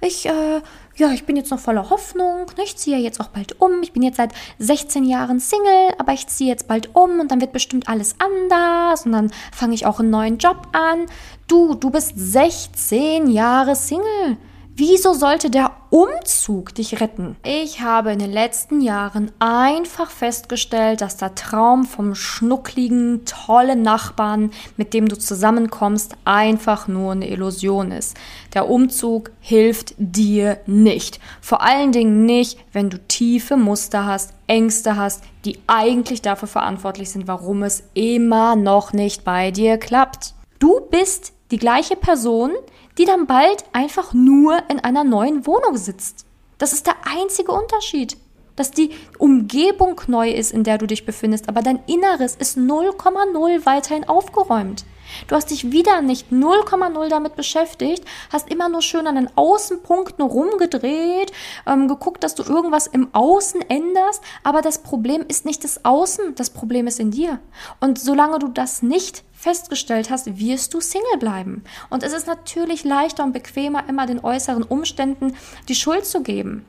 ich, 0.00 0.26
äh, 0.26 0.60
ja, 0.96 1.12
ich 1.12 1.24
bin 1.24 1.36
jetzt 1.36 1.50
noch 1.50 1.58
voller 1.58 1.90
Hoffnung, 1.90 2.46
ne, 2.56 2.64
ich 2.64 2.76
ziehe 2.76 2.98
jetzt 2.98 3.20
auch 3.20 3.28
bald 3.28 3.60
um, 3.60 3.82
ich 3.82 3.92
bin 3.92 4.02
jetzt 4.02 4.16
seit 4.16 4.32
16 4.58 5.04
Jahren 5.04 5.40
Single, 5.40 5.94
aber 5.98 6.12
ich 6.12 6.26
ziehe 6.26 6.50
jetzt 6.50 6.68
bald 6.68 6.94
um 6.94 7.20
und 7.20 7.30
dann 7.30 7.40
wird 7.40 7.52
bestimmt 7.52 7.88
alles 7.88 8.16
anders 8.18 9.06
und 9.06 9.12
dann 9.12 9.30
fange 9.52 9.74
ich 9.74 9.86
auch 9.86 10.00
einen 10.00 10.10
neuen 10.10 10.38
Job 10.38 10.68
an. 10.72 11.06
Du, 11.46 11.74
du 11.74 11.90
bist 11.90 12.12
16 12.16 13.28
Jahre 13.28 13.76
Single. 13.76 14.36
Wieso 14.76 15.12
sollte 15.12 15.50
der 15.50 15.72
Umzug 15.90 16.74
dich 16.74 17.00
retten? 17.00 17.36
Ich 17.44 17.80
habe 17.80 18.12
in 18.12 18.18
den 18.18 18.32
letzten 18.32 18.80
Jahren 18.80 19.32
einfach 19.38 20.10
festgestellt, 20.10 21.00
dass 21.00 21.16
der 21.16 21.34
Traum 21.34 21.84
vom 21.84 22.14
schnuckligen, 22.14 23.24
tollen 23.24 23.82
Nachbarn, 23.82 24.52
mit 24.76 24.94
dem 24.94 25.08
du 25.08 25.18
zusammenkommst, 25.18 26.14
einfach 26.24 26.88
nur 26.88 27.12
eine 27.12 27.28
Illusion 27.28 27.90
ist. 27.90 28.16
Der 28.54 28.70
Umzug 28.70 29.32
hilft 29.40 29.94
dir 29.98 30.58
nicht. 30.66 31.20
Vor 31.40 31.62
allen 31.62 31.92
Dingen 31.92 32.24
nicht, 32.24 32.58
wenn 32.72 32.90
du 32.90 32.98
tiefe 32.98 33.56
Muster 33.56 34.06
hast, 34.06 34.32
Ängste 34.46 34.96
hast, 34.96 35.24
die 35.44 35.58
eigentlich 35.66 36.22
dafür 36.22 36.48
verantwortlich 36.48 37.10
sind, 37.10 37.26
warum 37.26 37.64
es 37.64 37.82
immer 37.94 38.56
noch 38.56 38.92
nicht 38.92 39.24
bei 39.24 39.50
dir 39.50 39.78
klappt. 39.78 40.34
Du 40.58 40.80
bist 40.90 41.32
die 41.50 41.58
gleiche 41.58 41.96
Person, 41.96 42.52
die 43.00 43.06
dann 43.06 43.26
bald 43.26 43.64
einfach 43.72 44.12
nur 44.12 44.62
in 44.68 44.78
einer 44.78 45.04
neuen 45.04 45.46
Wohnung 45.46 45.78
sitzt. 45.78 46.26
Das 46.58 46.74
ist 46.74 46.86
der 46.86 46.96
einzige 47.06 47.50
Unterschied. 47.50 48.18
Dass 48.56 48.72
die 48.72 48.90
Umgebung 49.16 49.98
neu 50.06 50.30
ist, 50.30 50.52
in 50.52 50.64
der 50.64 50.76
du 50.76 50.84
dich 50.86 51.06
befindest, 51.06 51.48
aber 51.48 51.62
dein 51.62 51.80
Inneres 51.86 52.36
ist 52.36 52.58
0,0 52.58 53.64
weiterhin 53.64 54.06
aufgeräumt. 54.06 54.84
Du 55.26 55.34
hast 55.34 55.50
dich 55.50 55.72
wieder 55.72 56.02
nicht 56.02 56.30
0,0 56.30 57.08
damit 57.08 57.36
beschäftigt, 57.36 58.04
hast 58.32 58.50
immer 58.50 58.68
nur 58.68 58.82
schön 58.82 59.06
an 59.06 59.16
den 59.16 59.30
Außenpunkten 59.36 60.24
rumgedreht, 60.24 61.32
ähm, 61.66 61.88
geguckt, 61.88 62.24
dass 62.24 62.34
du 62.34 62.42
irgendwas 62.42 62.86
im 62.86 63.08
Außen 63.12 63.62
änderst, 63.68 64.22
aber 64.42 64.62
das 64.62 64.78
Problem 64.82 65.24
ist 65.28 65.44
nicht 65.44 65.64
das 65.64 65.84
Außen, 65.84 66.34
das 66.34 66.50
Problem 66.50 66.86
ist 66.86 67.00
in 67.00 67.10
dir. 67.10 67.38
Und 67.80 67.98
solange 67.98 68.38
du 68.38 68.48
das 68.48 68.82
nicht 68.82 69.24
festgestellt 69.32 70.10
hast, 70.10 70.38
wirst 70.38 70.74
du 70.74 70.80
Single 70.80 71.18
bleiben. 71.18 71.64
Und 71.88 72.02
es 72.02 72.12
ist 72.12 72.26
natürlich 72.26 72.84
leichter 72.84 73.24
und 73.24 73.32
bequemer, 73.32 73.88
immer 73.88 74.06
den 74.06 74.22
äußeren 74.22 74.62
Umständen 74.62 75.34
die 75.68 75.74
Schuld 75.74 76.04
zu 76.04 76.22
geben. 76.22 76.66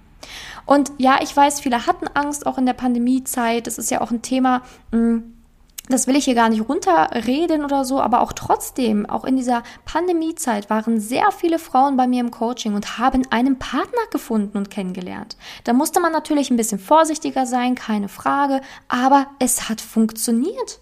Und 0.65 0.91
ja, 0.97 1.19
ich 1.21 1.35
weiß, 1.35 1.59
viele 1.59 1.85
hatten 1.87 2.07
Angst, 2.13 2.45
auch 2.45 2.57
in 2.57 2.65
der 2.65 2.73
Pandemiezeit. 2.73 3.67
Das 3.67 3.77
ist 3.77 3.91
ja 3.91 4.01
auch 4.01 4.11
ein 4.11 4.21
Thema, 4.21 4.61
hm, 4.91 5.40
das 5.89 6.07
will 6.07 6.15
ich 6.15 6.25
hier 6.25 6.35
gar 6.35 6.49
nicht 6.49 6.67
runterreden 6.67 7.65
oder 7.65 7.83
so, 7.85 7.99
aber 7.99 8.21
auch 8.21 8.33
trotzdem, 8.33 9.05
auch 9.05 9.25
in 9.25 9.35
dieser 9.35 9.63
Pandemiezeit 9.85 10.69
waren 10.69 10.99
sehr 10.99 11.31
viele 11.31 11.59
Frauen 11.59 11.97
bei 11.97 12.07
mir 12.07 12.21
im 12.21 12.31
Coaching 12.31 12.75
und 12.75 12.97
haben 12.97 13.23
einen 13.29 13.59
Partner 13.59 14.01
gefunden 14.11 14.57
und 14.57 14.69
kennengelernt. 14.69 15.35
Da 15.63 15.73
musste 15.73 15.99
man 15.99 16.11
natürlich 16.11 16.51
ein 16.51 16.57
bisschen 16.57 16.79
vorsichtiger 16.79 17.45
sein, 17.45 17.75
keine 17.75 18.09
Frage, 18.09 18.61
aber 18.87 19.27
es 19.39 19.69
hat 19.69 19.81
funktioniert. 19.81 20.79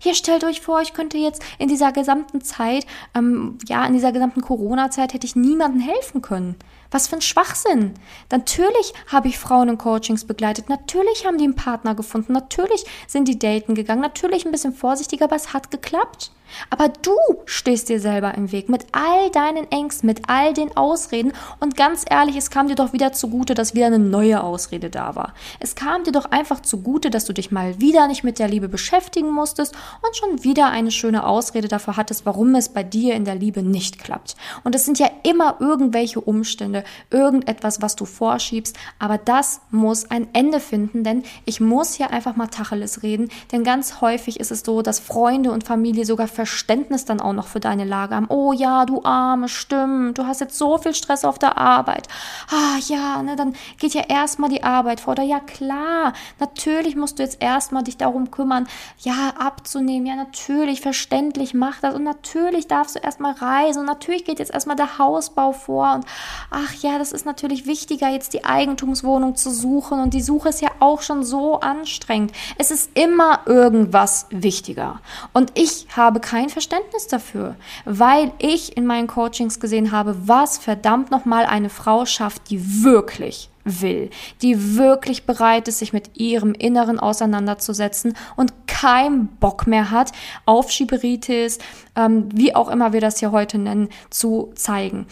Hier 0.00 0.14
stellt 0.14 0.44
euch 0.44 0.60
vor, 0.60 0.80
ich 0.80 0.92
könnte 0.92 1.18
jetzt 1.18 1.42
in 1.58 1.68
dieser 1.68 1.90
gesamten 1.90 2.40
Zeit, 2.40 2.86
ähm, 3.14 3.58
ja, 3.66 3.84
in 3.84 3.94
dieser 3.94 4.12
gesamten 4.12 4.42
Corona-Zeit 4.42 5.12
hätte 5.12 5.26
ich 5.26 5.34
niemandem 5.34 5.80
helfen 5.80 6.22
können. 6.22 6.54
Was 6.90 7.08
für 7.08 7.16
ein 7.16 7.22
Schwachsinn. 7.22 7.94
Natürlich 8.30 8.94
habe 9.08 9.28
ich 9.28 9.38
Frauen 9.38 9.68
in 9.68 9.78
Coachings 9.78 10.24
begleitet. 10.24 10.68
Natürlich 10.68 11.26
haben 11.26 11.38
die 11.38 11.44
einen 11.44 11.54
Partner 11.54 11.94
gefunden. 11.94 12.32
Natürlich 12.32 12.84
sind 13.06 13.28
die 13.28 13.38
daten 13.38 13.74
gegangen. 13.74 14.00
Natürlich 14.00 14.46
ein 14.46 14.52
bisschen 14.52 14.72
vorsichtiger, 14.72 15.26
aber 15.26 15.36
es 15.36 15.52
hat 15.52 15.70
geklappt. 15.70 16.30
Aber 16.70 16.88
du 16.88 17.16
stehst 17.46 17.88
dir 17.88 18.00
selber 18.00 18.34
im 18.34 18.52
Weg 18.52 18.68
mit 18.68 18.86
all 18.92 19.30
deinen 19.30 19.70
Ängsten, 19.70 20.06
mit 20.06 20.28
all 20.28 20.54
den 20.54 20.76
Ausreden. 20.76 21.32
Und 21.60 21.76
ganz 21.76 22.04
ehrlich, 22.08 22.36
es 22.36 22.50
kam 22.50 22.68
dir 22.68 22.74
doch 22.74 22.92
wieder 22.92 23.12
zugute, 23.12 23.54
dass 23.54 23.74
wieder 23.74 23.86
eine 23.86 23.98
neue 23.98 24.42
Ausrede 24.42 24.90
da 24.90 25.14
war. 25.14 25.34
Es 25.60 25.74
kam 25.74 26.04
dir 26.04 26.12
doch 26.12 26.26
einfach 26.26 26.60
zugute, 26.60 27.10
dass 27.10 27.24
du 27.24 27.32
dich 27.32 27.50
mal 27.50 27.80
wieder 27.80 28.08
nicht 28.08 28.24
mit 28.24 28.38
der 28.38 28.48
Liebe 28.48 28.68
beschäftigen 28.68 29.30
musstest 29.30 29.74
und 30.02 30.16
schon 30.16 30.44
wieder 30.44 30.68
eine 30.68 30.90
schöne 30.90 31.26
Ausrede 31.26 31.68
dafür 31.68 31.96
hattest, 31.96 32.26
warum 32.26 32.54
es 32.54 32.68
bei 32.68 32.82
dir 32.82 33.14
in 33.14 33.24
der 33.24 33.34
Liebe 33.34 33.62
nicht 33.62 33.98
klappt. 33.98 34.36
Und 34.64 34.74
es 34.74 34.84
sind 34.84 34.98
ja 34.98 35.10
immer 35.22 35.56
irgendwelche 35.60 36.20
Umstände, 36.20 36.84
irgendetwas, 37.10 37.82
was 37.82 37.96
du 37.96 38.04
vorschiebst. 38.04 38.76
Aber 38.98 39.18
das 39.18 39.60
muss 39.70 40.10
ein 40.10 40.28
Ende 40.32 40.60
finden, 40.60 41.04
denn 41.04 41.22
ich 41.44 41.60
muss 41.60 41.94
hier 41.94 42.10
einfach 42.10 42.36
mal 42.36 42.48
Tacheles 42.48 43.02
reden. 43.02 43.30
Denn 43.52 43.64
ganz 43.64 44.00
häufig 44.00 44.40
ist 44.40 44.50
es 44.50 44.60
so, 44.60 44.82
dass 44.82 44.98
Freunde 44.98 45.52
und 45.52 45.64
Familie 45.64 46.04
sogar 46.04 46.28
Verständnis 46.38 47.04
dann 47.04 47.20
auch 47.20 47.32
noch 47.32 47.48
für 47.48 47.58
deine 47.58 47.84
Lage 47.84 48.14
haben. 48.14 48.26
Oh 48.28 48.52
ja, 48.52 48.84
du 48.84 49.02
Arme, 49.02 49.48
stimmt, 49.48 50.18
du 50.18 50.24
hast 50.24 50.40
jetzt 50.40 50.56
so 50.56 50.78
viel 50.78 50.94
Stress 50.94 51.24
auf 51.24 51.36
der 51.36 51.58
Arbeit. 51.58 52.06
Ah 52.48 52.78
ja, 52.86 53.20
ne, 53.24 53.34
dann 53.34 53.54
geht 53.80 53.92
ja 53.92 54.02
erstmal 54.08 54.48
die 54.48 54.62
Arbeit 54.62 55.00
vor. 55.00 55.14
Oder 55.14 55.24
ja 55.24 55.40
klar, 55.40 56.12
natürlich 56.38 56.94
musst 56.94 57.18
du 57.18 57.24
jetzt 57.24 57.42
erstmal 57.42 57.82
dich 57.82 57.96
darum 57.96 58.30
kümmern, 58.30 58.68
ja, 59.00 59.32
abzunehmen. 59.36 60.06
Ja, 60.06 60.14
natürlich, 60.14 60.80
verständlich, 60.80 61.54
mach 61.54 61.80
das. 61.80 61.96
Und 61.96 62.04
natürlich 62.04 62.68
darfst 62.68 62.94
du 62.94 63.00
erstmal 63.00 63.32
reisen. 63.32 63.80
Und 63.80 63.86
natürlich 63.86 64.24
geht 64.24 64.38
jetzt 64.38 64.54
erstmal 64.54 64.76
der 64.76 64.98
Hausbau 64.98 65.50
vor. 65.50 65.94
Und 65.94 66.04
ach 66.52 66.72
ja, 66.74 67.00
das 67.00 67.10
ist 67.10 67.26
natürlich 67.26 67.66
wichtiger, 67.66 68.10
jetzt 68.10 68.32
die 68.32 68.44
Eigentumswohnung 68.44 69.34
zu 69.34 69.50
suchen. 69.50 69.98
Und 69.98 70.14
die 70.14 70.22
Suche 70.22 70.50
ist 70.50 70.62
ja 70.62 70.70
auch 70.78 71.02
schon 71.02 71.24
so 71.24 71.58
anstrengend. 71.58 72.30
Es 72.58 72.70
ist 72.70 72.96
immer 72.96 73.40
irgendwas 73.46 74.26
wichtiger. 74.30 75.00
Und 75.32 75.50
ich 75.58 75.88
habe 75.96 76.20
kein 76.28 76.50
Verständnis 76.50 77.06
dafür, 77.06 77.56
weil 77.86 78.32
ich 78.38 78.76
in 78.76 78.84
meinen 78.84 79.06
Coachings 79.06 79.60
gesehen 79.60 79.92
habe, 79.92 80.28
was 80.28 80.58
verdammt 80.58 81.10
nochmal 81.10 81.46
eine 81.46 81.70
Frau 81.70 82.04
schafft, 82.04 82.50
die 82.50 82.84
wirklich 82.84 83.48
will, 83.64 84.10
die 84.42 84.76
wirklich 84.76 85.24
bereit 85.24 85.68
ist, 85.68 85.78
sich 85.78 85.94
mit 85.94 86.18
ihrem 86.18 86.52
Inneren 86.52 87.00
auseinanderzusetzen 87.00 88.14
und 88.36 88.52
keinen 88.66 89.28
Bock 89.40 89.66
mehr 89.66 89.90
hat, 89.90 90.12
auf 90.44 90.70
Schieberitis, 90.70 91.60
ähm, 91.96 92.28
wie 92.34 92.54
auch 92.54 92.68
immer 92.68 92.92
wir 92.92 93.00
das 93.00 93.20
hier 93.20 93.32
heute 93.32 93.56
nennen, 93.56 93.88
zu 94.10 94.52
zeigen. 94.54 95.06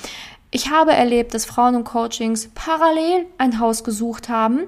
Ich 0.51 0.71
habe 0.71 0.93
erlebt, 0.93 1.33
dass 1.33 1.47
Frauen 1.47 1.77
und 1.77 1.85
Coachings 1.85 2.51
parallel 2.55 3.25
ein 3.39 3.59
Haus 3.59 3.85
gesucht 3.85 4.29
haben, 4.29 4.67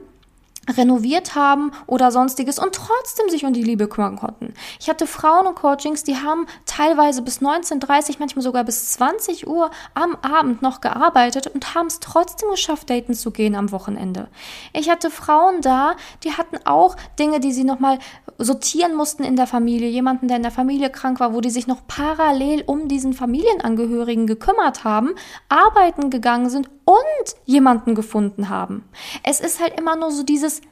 renoviert 0.76 1.34
haben 1.34 1.72
oder 1.86 2.10
sonstiges 2.12 2.58
und 2.58 2.74
trotzdem 2.74 3.28
sich 3.28 3.44
um 3.44 3.52
die 3.52 3.62
Liebe 3.62 3.88
kümmern 3.88 4.16
konnten. 4.16 4.54
Ich 4.80 4.88
hatte 4.88 5.06
Frauen 5.06 5.46
und 5.46 5.54
Coachings, 5.54 6.04
die 6.04 6.16
haben 6.16 6.46
teilweise 6.66 7.22
bis 7.22 7.40
19.30, 7.40 8.16
manchmal 8.18 8.42
sogar 8.42 8.64
bis 8.64 8.92
20 8.92 9.46
Uhr 9.46 9.70
am 9.94 10.16
Abend 10.22 10.62
noch 10.62 10.80
gearbeitet 10.80 11.46
und 11.46 11.74
haben 11.74 11.86
es 11.86 12.00
trotzdem 12.00 12.50
geschafft, 12.50 12.90
daten 12.90 13.14
zu 13.14 13.30
gehen 13.30 13.54
am 13.54 13.72
Wochenende. 13.72 14.28
Ich 14.72 14.90
hatte 14.90 15.10
Frauen 15.10 15.60
da, 15.60 15.94
die 16.24 16.32
hatten 16.32 16.58
auch 16.64 16.96
Dinge, 17.18 17.40
die 17.40 17.52
sie 17.52 17.64
nochmal 17.64 17.98
sortieren 18.38 18.94
mussten 18.94 19.24
in 19.24 19.36
der 19.36 19.46
Familie. 19.46 19.88
Jemanden, 19.88 20.28
der 20.28 20.36
in 20.36 20.42
der 20.42 20.52
Familie 20.52 20.90
krank 20.90 21.20
war, 21.20 21.34
wo 21.34 21.40
die 21.40 21.50
sich 21.50 21.66
noch 21.66 21.86
parallel 21.86 22.62
um 22.66 22.88
diesen 22.88 23.12
Familienangehörigen 23.12 24.26
gekümmert 24.26 24.84
haben, 24.84 25.14
arbeiten 25.48 26.10
gegangen 26.10 26.50
sind 26.50 26.77
und 26.88 27.36
jemanden 27.44 27.94
gefunden 27.94 28.48
haben. 28.48 28.88
Es 29.22 29.40
ist 29.40 29.60
halt 29.60 29.78
immer 29.78 29.94
nur 29.94 30.10
so 30.10 30.22
dieses, 30.22 30.62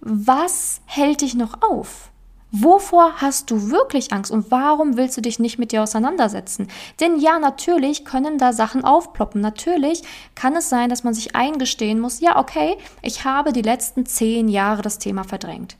was 0.00 0.82
hält 0.84 1.22
dich 1.22 1.34
noch 1.34 1.62
auf? 1.62 2.10
Wovor 2.50 3.22
hast 3.22 3.50
du 3.50 3.70
wirklich 3.70 4.12
Angst 4.12 4.30
und 4.30 4.50
warum 4.50 4.98
willst 4.98 5.16
du 5.16 5.22
dich 5.22 5.38
nicht 5.38 5.58
mit 5.58 5.72
dir 5.72 5.82
auseinandersetzen? 5.82 6.68
Denn 7.00 7.18
ja, 7.18 7.38
natürlich 7.38 8.04
können 8.04 8.36
da 8.36 8.52
Sachen 8.52 8.84
aufploppen. 8.84 9.40
Natürlich 9.40 10.02
kann 10.34 10.54
es 10.56 10.68
sein, 10.68 10.90
dass 10.90 11.04
man 11.04 11.14
sich 11.14 11.34
eingestehen 11.34 11.98
muss, 11.98 12.20
ja, 12.20 12.38
okay, 12.38 12.76
ich 13.00 13.24
habe 13.24 13.54
die 13.54 13.62
letzten 13.62 14.04
zehn 14.04 14.48
Jahre 14.48 14.82
das 14.82 14.98
Thema 14.98 15.24
verdrängt. 15.24 15.78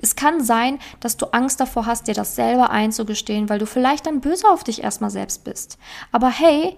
Es 0.00 0.16
kann 0.16 0.42
sein, 0.42 0.78
dass 1.00 1.16
du 1.16 1.26
Angst 1.26 1.60
davor 1.60 1.86
hast, 1.86 2.06
dir 2.08 2.14
das 2.14 2.36
selber 2.36 2.70
einzugestehen, 2.70 3.48
weil 3.48 3.58
du 3.58 3.66
vielleicht 3.66 4.06
dann 4.06 4.20
böse 4.20 4.48
auf 4.48 4.64
dich 4.64 4.82
erstmal 4.82 5.10
selbst 5.10 5.44
bist. 5.44 5.78
Aber 6.12 6.28
hey, 6.28 6.76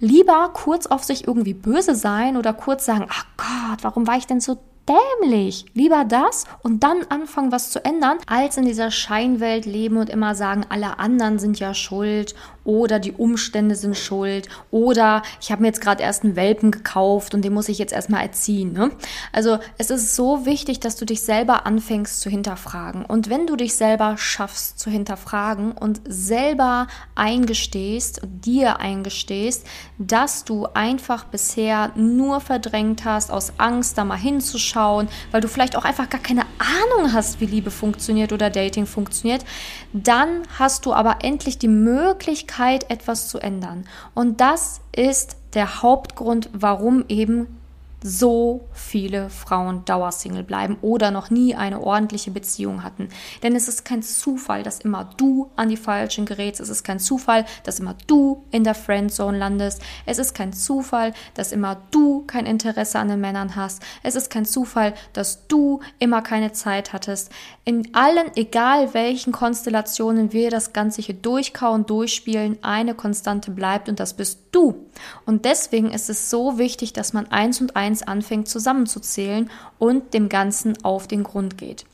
lieber 0.00 0.50
kurz 0.52 0.86
auf 0.86 1.04
sich 1.04 1.26
irgendwie 1.26 1.54
böse 1.54 1.94
sein 1.94 2.36
oder 2.36 2.52
kurz 2.52 2.84
sagen, 2.84 3.06
ach 3.08 3.26
Gott, 3.36 3.82
warum 3.82 4.06
war 4.06 4.16
ich 4.16 4.26
denn 4.26 4.40
so 4.40 4.58
dämlich. 4.88 5.66
Lieber 5.74 6.04
das 6.04 6.44
und 6.62 6.82
dann 6.82 7.04
anfangen, 7.08 7.52
was 7.52 7.70
zu 7.70 7.84
ändern, 7.84 8.18
als 8.26 8.56
in 8.56 8.64
dieser 8.64 8.90
Scheinwelt 8.90 9.64
leben 9.66 9.96
und 9.96 10.10
immer 10.10 10.34
sagen, 10.34 10.66
alle 10.68 10.98
anderen 10.98 11.38
sind 11.38 11.58
ja 11.58 11.74
schuld 11.74 12.34
oder 12.64 12.98
die 12.98 13.12
Umstände 13.12 13.74
sind 13.74 13.96
schuld 13.96 14.48
oder 14.70 15.22
ich 15.40 15.50
habe 15.50 15.62
mir 15.62 15.68
jetzt 15.68 15.80
gerade 15.80 16.02
erst 16.02 16.24
einen 16.24 16.36
Welpen 16.36 16.70
gekauft 16.70 17.34
und 17.34 17.42
den 17.42 17.52
muss 17.52 17.68
ich 17.68 17.78
jetzt 17.78 17.92
erstmal 17.92 18.22
erziehen. 18.22 18.72
Ne? 18.72 18.90
Also 19.32 19.58
es 19.78 19.90
ist 19.90 20.14
so 20.14 20.46
wichtig, 20.46 20.80
dass 20.80 20.96
du 20.96 21.04
dich 21.04 21.22
selber 21.22 21.66
anfängst 21.66 22.20
zu 22.20 22.30
hinterfragen. 22.30 23.04
Und 23.04 23.30
wenn 23.30 23.46
du 23.46 23.56
dich 23.56 23.74
selber 23.74 24.16
schaffst 24.16 24.78
zu 24.78 24.90
hinterfragen 24.90 25.72
und 25.72 26.00
selber 26.06 26.86
eingestehst, 27.14 28.20
dir 28.24 28.78
eingestehst, 28.80 29.66
dass 29.98 30.44
du 30.44 30.66
einfach 30.74 31.24
bisher 31.24 31.90
nur 31.96 32.40
verdrängt 32.40 33.04
hast, 33.04 33.30
aus 33.30 33.54
Angst 33.58 33.98
da 33.98 34.04
mal 34.04 34.16
hinzuschauen, 34.16 35.08
weil 35.32 35.40
du 35.40 35.48
vielleicht 35.48 35.76
auch 35.76 35.84
einfach 35.84 36.08
gar 36.08 36.20
keine 36.20 36.42
Ahnung 36.58 37.12
hast, 37.12 37.40
wie 37.40 37.46
Liebe 37.46 37.70
funktioniert 37.70 38.32
oder 38.32 38.50
Dating 38.50 38.86
funktioniert, 38.86 39.44
dann 39.92 40.42
hast 40.58 40.86
du 40.86 40.92
aber 40.92 41.18
endlich 41.22 41.58
die 41.58 41.68
Möglichkeit, 41.68 42.51
etwas 42.90 43.28
zu 43.28 43.38
ändern. 43.38 43.86
Und 44.14 44.40
das 44.40 44.80
ist 44.94 45.36
der 45.54 45.82
Hauptgrund, 45.82 46.50
warum 46.52 47.04
eben 47.08 47.61
so 48.02 48.68
viele 48.72 49.30
Frauen 49.30 49.84
Dauersingle 49.84 50.42
bleiben 50.42 50.76
oder 50.82 51.10
noch 51.10 51.30
nie 51.30 51.54
eine 51.54 51.80
ordentliche 51.80 52.30
Beziehung 52.30 52.82
hatten. 52.82 53.08
Denn 53.42 53.54
es 53.54 53.68
ist 53.68 53.84
kein 53.84 54.02
Zufall, 54.02 54.62
dass 54.62 54.80
immer 54.80 55.10
du 55.16 55.50
an 55.56 55.68
die 55.68 55.76
Falschen 55.76 56.26
gerätst. 56.26 56.60
Es 56.60 56.68
ist 56.68 56.84
kein 56.84 56.98
Zufall, 56.98 57.44
dass 57.64 57.80
immer 57.80 57.96
du 58.06 58.44
in 58.50 58.64
der 58.64 58.74
Friendzone 58.74 59.38
landest. 59.38 59.82
Es 60.06 60.18
ist 60.18 60.34
kein 60.34 60.52
Zufall, 60.52 61.12
dass 61.34 61.52
immer 61.52 61.80
du 61.90 62.24
kein 62.26 62.46
Interesse 62.46 62.98
an 62.98 63.08
den 63.08 63.20
Männern 63.20 63.56
hast. 63.56 63.82
Es 64.02 64.14
ist 64.14 64.30
kein 64.30 64.44
Zufall, 64.44 64.94
dass 65.12 65.46
du 65.46 65.80
immer 65.98 66.22
keine 66.22 66.52
Zeit 66.52 66.92
hattest. 66.92 67.30
In 67.64 67.94
allen, 67.94 68.30
egal 68.36 68.94
welchen 68.94 69.32
Konstellationen 69.32 70.32
wir 70.32 70.50
das 70.50 70.72
Ganze 70.72 71.02
hier 71.02 71.14
durchkauen, 71.14 71.86
durchspielen, 71.86 72.58
eine 72.62 72.94
Konstante 72.94 73.50
bleibt 73.50 73.88
und 73.88 74.00
das 74.00 74.14
bist 74.14 74.40
du. 74.52 74.86
Und 75.26 75.44
deswegen 75.44 75.90
ist 75.90 76.10
es 76.10 76.30
so 76.30 76.58
wichtig, 76.58 76.92
dass 76.92 77.12
man 77.12 77.30
eins 77.30 77.60
und 77.60 77.76
eins 77.76 77.91
eins 77.92 78.02
anfängt 78.02 78.48
zusammenzuzählen 78.48 79.50
und 79.78 80.14
dem 80.14 80.28
Ganzen 80.28 80.82
auf 80.84 81.06
den 81.06 81.22
Grund 81.22 81.58
geht. 81.58 81.84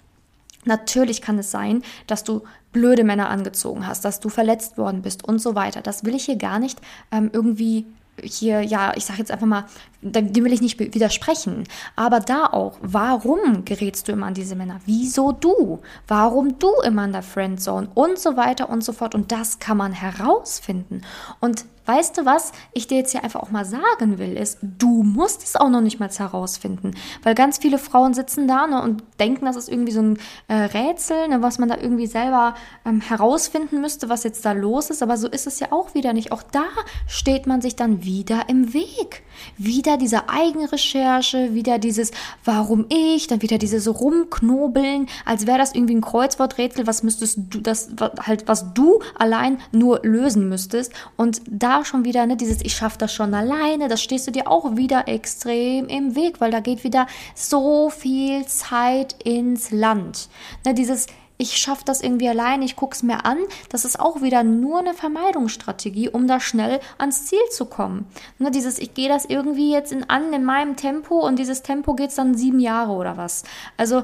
Natürlich 0.65 1.23
kann 1.23 1.39
es 1.39 1.51
sein, 1.51 1.83
dass 2.07 2.25
du 2.25 2.43
blöde 2.73 3.03
Männer 3.05 3.31
angezogen 3.31 3.87
hast, 3.87 4.05
dass 4.05 4.21
du 4.21 4.29
verletzt 4.29 4.79
worden 4.79 5.03
bist 5.03 5.25
und 5.25 5.41
so 5.41 5.55
weiter. 5.55 5.81
Das 5.81 6.05
will 6.05 6.15
ich 6.15 6.25
hier 6.25 6.37
gar 6.37 6.59
nicht 6.59 6.81
ähm, 7.11 7.31
irgendwie 7.33 7.87
hier, 8.23 8.63
ja, 8.63 8.93
ich 8.97 9.05
sage 9.05 9.21
jetzt 9.21 9.31
einfach 9.31 9.47
mal, 9.47 9.65
dem 10.01 10.45
will 10.45 10.53
ich 10.53 10.61
nicht 10.61 10.79
widersprechen. 10.79 11.65
Aber 11.97 12.21
da 12.21 12.47
auch, 12.47 12.79
warum 12.83 13.65
gerätst 13.65 14.09
du 14.09 14.13
immer 14.13 14.27
an 14.27 14.35
diese 14.35 14.55
Männer? 14.55 14.81
Wieso 14.87 15.33
du? 15.33 15.81
Warum 16.07 16.59
du 16.59 16.71
immer 16.85 17.05
in 17.05 17.13
der 17.13 17.23
Friendzone? 17.23 17.89
Und 17.95 18.19
so 18.19 18.37
weiter 18.37 18.69
und 18.69 18.85
so 18.85 18.93
fort. 18.93 19.15
Und 19.15 19.33
das 19.33 19.59
kann 19.59 19.77
man 19.77 19.93
herausfinden. 19.93 21.03
Und 21.41 21.65
weißt 21.89 22.19
du 22.19 22.27
was, 22.27 22.53
ich 22.75 22.87
dir 22.87 22.99
jetzt 22.99 23.13
hier 23.13 23.25
einfach 23.25 23.41
auch 23.41 23.51
mal 23.51 23.65
sagen 23.65 24.19
will, 24.19 24.37
ist, 24.37 24.59
du 24.61 25.03
musst 25.03 25.43
es 25.43 25.57
auch 25.57 25.71
noch 25.71 25.81
nicht 25.81 25.99
mal 25.99 26.11
herausfinden. 26.11 26.93
Weil 27.23 27.35
ganz 27.35 27.59
viele 27.59 27.79
Frauen 27.79 28.13
sitzen 28.13 28.47
da 28.47 28.67
ne, 28.67 28.83
und 28.83 29.03
denken, 29.19 29.47
das 29.47 29.57
ist 29.57 29.71
irgendwie 29.71 29.93
so 29.93 30.03
ein 30.03 30.19
äh, 30.49 30.55
Rätsel, 30.55 31.29
ne, 31.29 31.41
was 31.41 31.59
man 31.59 31.71
da 31.71 31.79
irgendwie 31.79 32.07
selber 32.07 32.55
ähm, 32.85 33.01
herausfinden 33.01 33.81
müsste, 33.81 34.11
was 34.11 34.23
jetzt 34.23 34.45
da 34.45 34.53
los 34.53 34.91
ist. 34.91 35.03
Aber 35.03 35.17
so 35.17 35.29
ist 35.29 35.47
es 35.47 35.61
ja 35.61 35.73
auch 35.73 35.95
wieder 35.95 36.13
nicht. 36.13 36.31
Auch 36.31 36.43
da 36.43 36.67
steht 37.07 37.47
man 37.47 37.63
sich 37.63 37.75
dann 37.75 38.05
wieder 38.05 38.51
im 38.51 38.75
Weg. 38.75 39.23
Wieder 39.57 39.88
diese 39.97 40.29
Eigenrecherche, 40.29 41.55
wieder 41.55 41.79
dieses 41.79 42.11
Warum 42.45 42.87
ich, 42.89 43.27
dann 43.27 43.43
wieder 43.43 43.59
dieses 43.59 43.89
Rumknobeln, 43.89 45.07
als 45.25 45.47
wäre 45.47 45.59
das 45.59 45.75
irgendwie 45.75 45.97
ein 45.97 46.01
Kreuzworträtsel, 46.01 46.87
was 46.87 47.03
müsstest 47.03 47.39
du, 47.51 47.61
das 47.61 47.91
halt, 48.25 48.49
was 48.49 48.75
du 48.75 49.01
allein 49.19 49.59
nur 49.73 50.01
lösen 50.03 50.49
müsstest. 50.49 50.93
Und 51.17 51.41
da 51.47 51.85
schon 51.85 52.05
wieder, 52.05 52.27
ne, 52.27 52.37
dieses 52.37 52.63
Ich 52.63 52.75
schaffe 52.75 52.99
das 52.99 53.13
schon 53.13 53.35
alleine, 53.35 53.89
das 53.89 54.03
stehst 54.03 54.27
du 54.27 54.31
dir 54.31 54.49
auch 54.49 54.77
wieder 54.77 55.09
extrem 55.09 55.87
im 55.87 56.15
Weg, 56.15 56.41
weil 56.41 56.51
da 56.51 56.61
geht 56.61 56.85
wieder 56.85 57.07
so 57.35 57.91
viel 57.91 58.45
Zeit 58.47 59.17
ins 59.25 59.71
Land. 59.71 60.29
Ne, 60.65 60.75
dieses 60.75 61.07
ich 61.39 61.57
schaffe 61.57 61.85
das 61.85 62.03
irgendwie 62.03 62.29
allein, 62.29 62.63
ich 62.63 62.75
gucke 62.75 62.95
es 62.95 63.05
mir 63.05 63.25
an, 63.25 63.39
das 63.69 63.85
ist 63.85 63.99
auch 63.99 64.23
wieder 64.23 64.43
nur 64.43 64.81
eine 64.81 64.93
Vermeidungsstrategie, 64.93 66.09
um 66.09 66.27
da 66.27 66.41
schnell 66.41 66.81
ans 66.99 67.27
Ziel 67.27 67.39
zu 67.53 67.67
kommen. 67.67 68.07
Ne, 68.39 68.51
dieses, 68.51 68.79
ich 68.79 68.93
gehe 68.93 69.09
das 69.09 69.25
irgendwie 69.25 69.73
jetzt 69.73 69.93
in, 69.93 70.11
an 70.11 70.33
in 70.33 70.45
meinem 70.45 70.75
Tempo 70.75 71.25
und 71.25 71.39
dieses 71.39 71.63
Tempo 71.63 71.95
geht 71.95 72.11
es 72.11 72.17
dann 72.17 72.35
sieben 72.35 72.59
Jahre 72.59 72.93
oder 72.93 73.17
was. 73.17 73.45
Also 73.77 74.03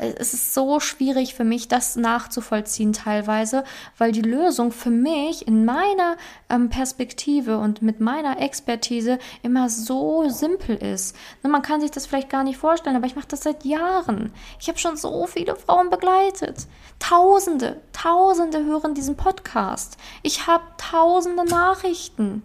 es 0.00 0.34
ist 0.34 0.54
so 0.54 0.80
schwierig 0.80 1.34
für 1.34 1.44
mich, 1.44 1.68
das 1.68 1.96
nachzuvollziehen 1.96 2.92
teilweise, 2.92 3.64
weil 3.98 4.12
die 4.12 4.22
Lösung 4.22 4.72
für 4.72 4.90
mich 4.90 5.46
in 5.46 5.64
meiner 5.64 6.16
ähm, 6.48 6.70
Perspektive 6.70 7.58
und 7.58 7.82
mit 7.82 8.00
meiner 8.00 8.40
Expertise 8.40 9.18
immer 9.42 9.68
so 9.68 10.28
simpel 10.28 10.76
ist. 10.76 11.16
Ne, 11.42 11.50
man 11.50 11.62
kann 11.62 11.80
sich 11.80 11.90
das 11.90 12.06
vielleicht 12.06 12.30
gar 12.30 12.44
nicht 12.44 12.58
vorstellen, 12.58 12.96
aber 12.96 13.06
ich 13.06 13.16
mache 13.16 13.28
das 13.28 13.42
seit 13.42 13.64
Jahren. 13.64 14.32
Ich 14.60 14.68
habe 14.68 14.78
schon 14.78 14.96
so 14.96 15.26
viele 15.26 15.56
Frauen 15.56 15.90
begleitet. 15.90 16.66
Tausende, 16.98 17.80
Tausende 17.92 18.64
hören 18.64 18.94
diesen 18.94 19.16
Podcast. 19.16 19.96
Ich 20.22 20.46
habe 20.46 20.64
tausende 20.76 21.44
Nachrichten. 21.44 22.42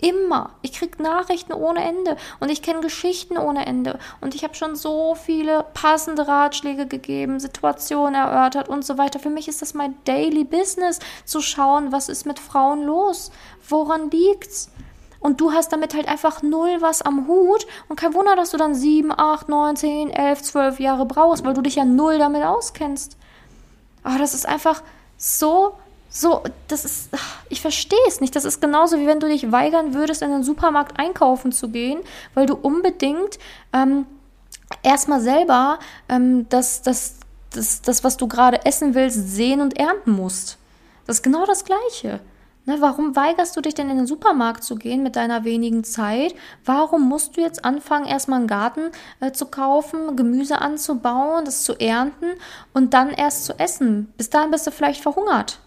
Immer. 0.00 0.50
Ich 0.62 0.72
krieg 0.72 0.98
Nachrichten 0.98 1.52
ohne 1.52 1.84
Ende 1.84 2.16
und 2.38 2.50
ich 2.50 2.62
kenne 2.62 2.80
Geschichten 2.80 3.36
ohne 3.36 3.66
Ende 3.66 3.98
und 4.22 4.34
ich 4.34 4.44
habe 4.44 4.54
schon 4.54 4.74
so 4.74 5.14
viele 5.14 5.66
passende 5.74 6.26
Ratschläge 6.26 6.86
gegeben, 6.86 7.38
Situationen 7.38 8.14
erörtert 8.14 8.70
und 8.70 8.82
so 8.82 8.96
weiter. 8.96 9.18
Für 9.18 9.28
mich 9.28 9.46
ist 9.46 9.60
das 9.60 9.74
mein 9.74 9.94
Daily 10.04 10.44
Business, 10.44 11.00
zu 11.26 11.42
schauen, 11.42 11.92
was 11.92 12.08
ist 12.08 12.24
mit 12.24 12.38
Frauen 12.38 12.82
los, 12.82 13.30
woran 13.68 14.10
liegt's. 14.10 14.70
Und 15.20 15.42
du 15.42 15.52
hast 15.52 15.70
damit 15.70 15.92
halt 15.94 16.08
einfach 16.08 16.42
null 16.42 16.80
was 16.80 17.02
am 17.02 17.28
Hut 17.28 17.66
und 17.90 18.00
kein 18.00 18.14
Wunder, 18.14 18.36
dass 18.36 18.52
du 18.52 18.56
dann 18.56 18.74
sieben, 18.74 19.12
acht, 19.12 19.50
neun, 19.50 19.76
zehn, 19.76 20.08
elf, 20.08 20.40
zwölf 20.40 20.80
Jahre 20.80 21.04
brauchst, 21.04 21.44
weil 21.44 21.52
du 21.52 21.60
dich 21.60 21.74
ja 21.74 21.84
null 21.84 22.18
damit 22.18 22.42
auskennst. 22.42 23.18
Aber 24.02 24.18
das 24.18 24.32
ist 24.32 24.48
einfach 24.48 24.82
so 25.18 25.74
so, 26.12 26.42
das 26.66 26.84
ist, 26.84 27.10
ich 27.48 27.60
verstehe 27.60 27.98
es 28.08 28.20
nicht. 28.20 28.34
Das 28.34 28.44
ist 28.44 28.60
genauso 28.60 28.98
wie 28.98 29.06
wenn 29.06 29.20
du 29.20 29.28
dich 29.28 29.52
weigern 29.52 29.94
würdest, 29.94 30.22
in 30.22 30.30
den 30.30 30.42
Supermarkt 30.42 30.98
einkaufen 30.98 31.52
zu 31.52 31.68
gehen, 31.68 32.00
weil 32.34 32.46
du 32.46 32.54
unbedingt 32.54 33.38
ähm, 33.72 34.06
erstmal 34.82 35.20
selber 35.20 35.78
ähm, 36.08 36.48
das, 36.48 36.82
das, 36.82 37.14
das, 37.52 37.80
das, 37.82 38.02
was 38.02 38.16
du 38.16 38.26
gerade 38.26 38.66
essen 38.66 38.96
willst, 38.96 39.30
sehen 39.30 39.60
und 39.60 39.78
ernten 39.78 40.10
musst. 40.10 40.58
Das 41.06 41.18
ist 41.18 41.22
genau 41.22 41.46
das 41.46 41.64
Gleiche. 41.64 42.18
Ne, 42.66 42.76
warum 42.80 43.16
weigerst 43.16 43.56
du 43.56 43.60
dich 43.60 43.74
denn 43.74 43.88
in 43.88 43.96
den 43.96 44.06
Supermarkt 44.06 44.64
zu 44.64 44.74
gehen 44.74 45.02
mit 45.02 45.16
deiner 45.16 45.44
wenigen 45.44 45.82
Zeit? 45.84 46.34
Warum 46.64 47.08
musst 47.08 47.36
du 47.36 47.40
jetzt 47.40 47.64
anfangen, 47.64 48.06
erstmal 48.06 48.40
einen 48.40 48.48
Garten 48.48 48.90
äh, 49.20 49.30
zu 49.30 49.46
kaufen, 49.46 50.16
Gemüse 50.16 50.60
anzubauen, 50.60 51.44
das 51.44 51.62
zu 51.62 51.74
ernten 51.78 52.26
und 52.74 52.94
dann 52.94 53.10
erst 53.10 53.44
zu 53.44 53.58
essen? 53.58 54.12
Bis 54.16 54.28
dahin 54.28 54.50
bist 54.50 54.66
du 54.66 54.72
vielleicht 54.72 55.02
verhungert. 55.02 55.60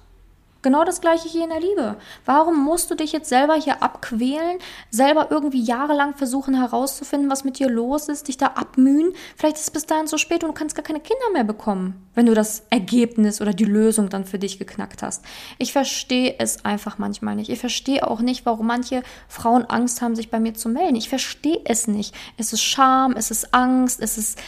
Genau 0.64 0.86
das 0.86 1.02
gleiche 1.02 1.28
hier 1.28 1.44
in 1.44 1.50
der 1.50 1.60
Liebe. 1.60 1.98
Warum 2.26 2.64
musst 2.64 2.90
du 2.90 2.96
dich 2.96 3.12
jetzt 3.12 3.28
selber 3.28 3.56
hier 3.56 3.84
abquälen, 3.84 4.60
selber 4.90 5.28
irgendwie 5.30 5.62
jahrelang 5.62 6.16
versuchen 6.16 6.56
herauszufinden, 6.56 7.30
was 7.30 7.44
mit 7.44 7.60
dir 7.60 7.70
los 7.70 8.08
ist, 8.08 8.30
dich 8.30 8.38
da 8.38 8.48
abmühen? 8.48 9.12
Vielleicht 9.36 9.58
ist 9.58 9.64
es 9.64 9.72
bis 9.72 9.86
dahin 9.86 10.08
zu 10.08 10.18
spät 10.18 10.42
und 10.44 10.50
du 10.52 10.54
kannst 10.54 10.76
gar 10.76 10.84
keine 10.84 11.02
Kinder 11.02 11.26
mehr 11.34 11.44
bekommen, 11.44 12.08
wenn 12.16 12.28
du 12.28 12.34
das 12.34 12.64
Ergebnis 12.70 13.42
oder 13.42 13.54
die 13.54 13.66
Lösung 13.66 14.10
dann 14.10 14.24
für 14.24 14.40
dich 14.40 14.58
geknackt 14.58 15.04
hast. 15.04 15.26
Ich 15.58 15.74
verstehe 15.74 16.36
es 16.40 16.64
einfach 16.64 16.98
manchmal 16.98 17.36
nicht. 17.36 17.50
Ich 17.50 17.60
verstehe 17.60 18.08
auch 18.08 18.22
nicht, 18.22 18.46
warum 18.46 18.68
manche 18.68 19.04
Frauen 19.28 19.66
Angst 19.66 20.02
haben, 20.02 20.16
sich 20.16 20.32
bei 20.32 20.40
mir 20.40 20.54
zu 20.54 20.70
melden. 20.70 20.96
Ich 20.96 21.10
verstehe 21.10 21.60
es 21.66 21.88
nicht. 21.88 22.16
Es 22.38 22.54
ist 22.54 22.64
Scham, 22.64 23.18
es 23.18 23.32
ist 23.32 23.54
Angst, 23.54 24.00
es 24.02 24.18
ist 24.18 24.40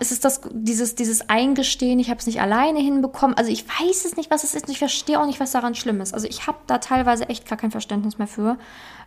es 0.00 0.12
ist 0.12 0.24
das, 0.24 0.40
dieses, 0.50 0.94
dieses 0.94 1.28
Eingestehen, 1.28 1.98
ich 1.98 2.10
habe 2.10 2.20
es 2.20 2.26
nicht 2.26 2.40
alleine 2.40 2.80
hinbekommen. 2.80 3.36
Also 3.36 3.50
ich 3.50 3.66
weiß 3.66 4.04
es 4.04 4.16
nicht, 4.16 4.30
was 4.30 4.44
es 4.44 4.54
ist 4.54 4.68
ich 4.68 4.78
verstehe 4.78 5.20
auch 5.20 5.26
nicht, 5.26 5.40
was 5.40 5.52
daran 5.52 5.74
schlimm 5.74 6.00
ist. 6.00 6.14
Also 6.14 6.26
ich 6.26 6.46
habe 6.46 6.58
da 6.66 6.78
teilweise 6.78 7.28
echt 7.28 7.48
gar 7.48 7.58
kein 7.58 7.70
Verständnis 7.70 8.18
mehr 8.18 8.26
für. 8.26 8.58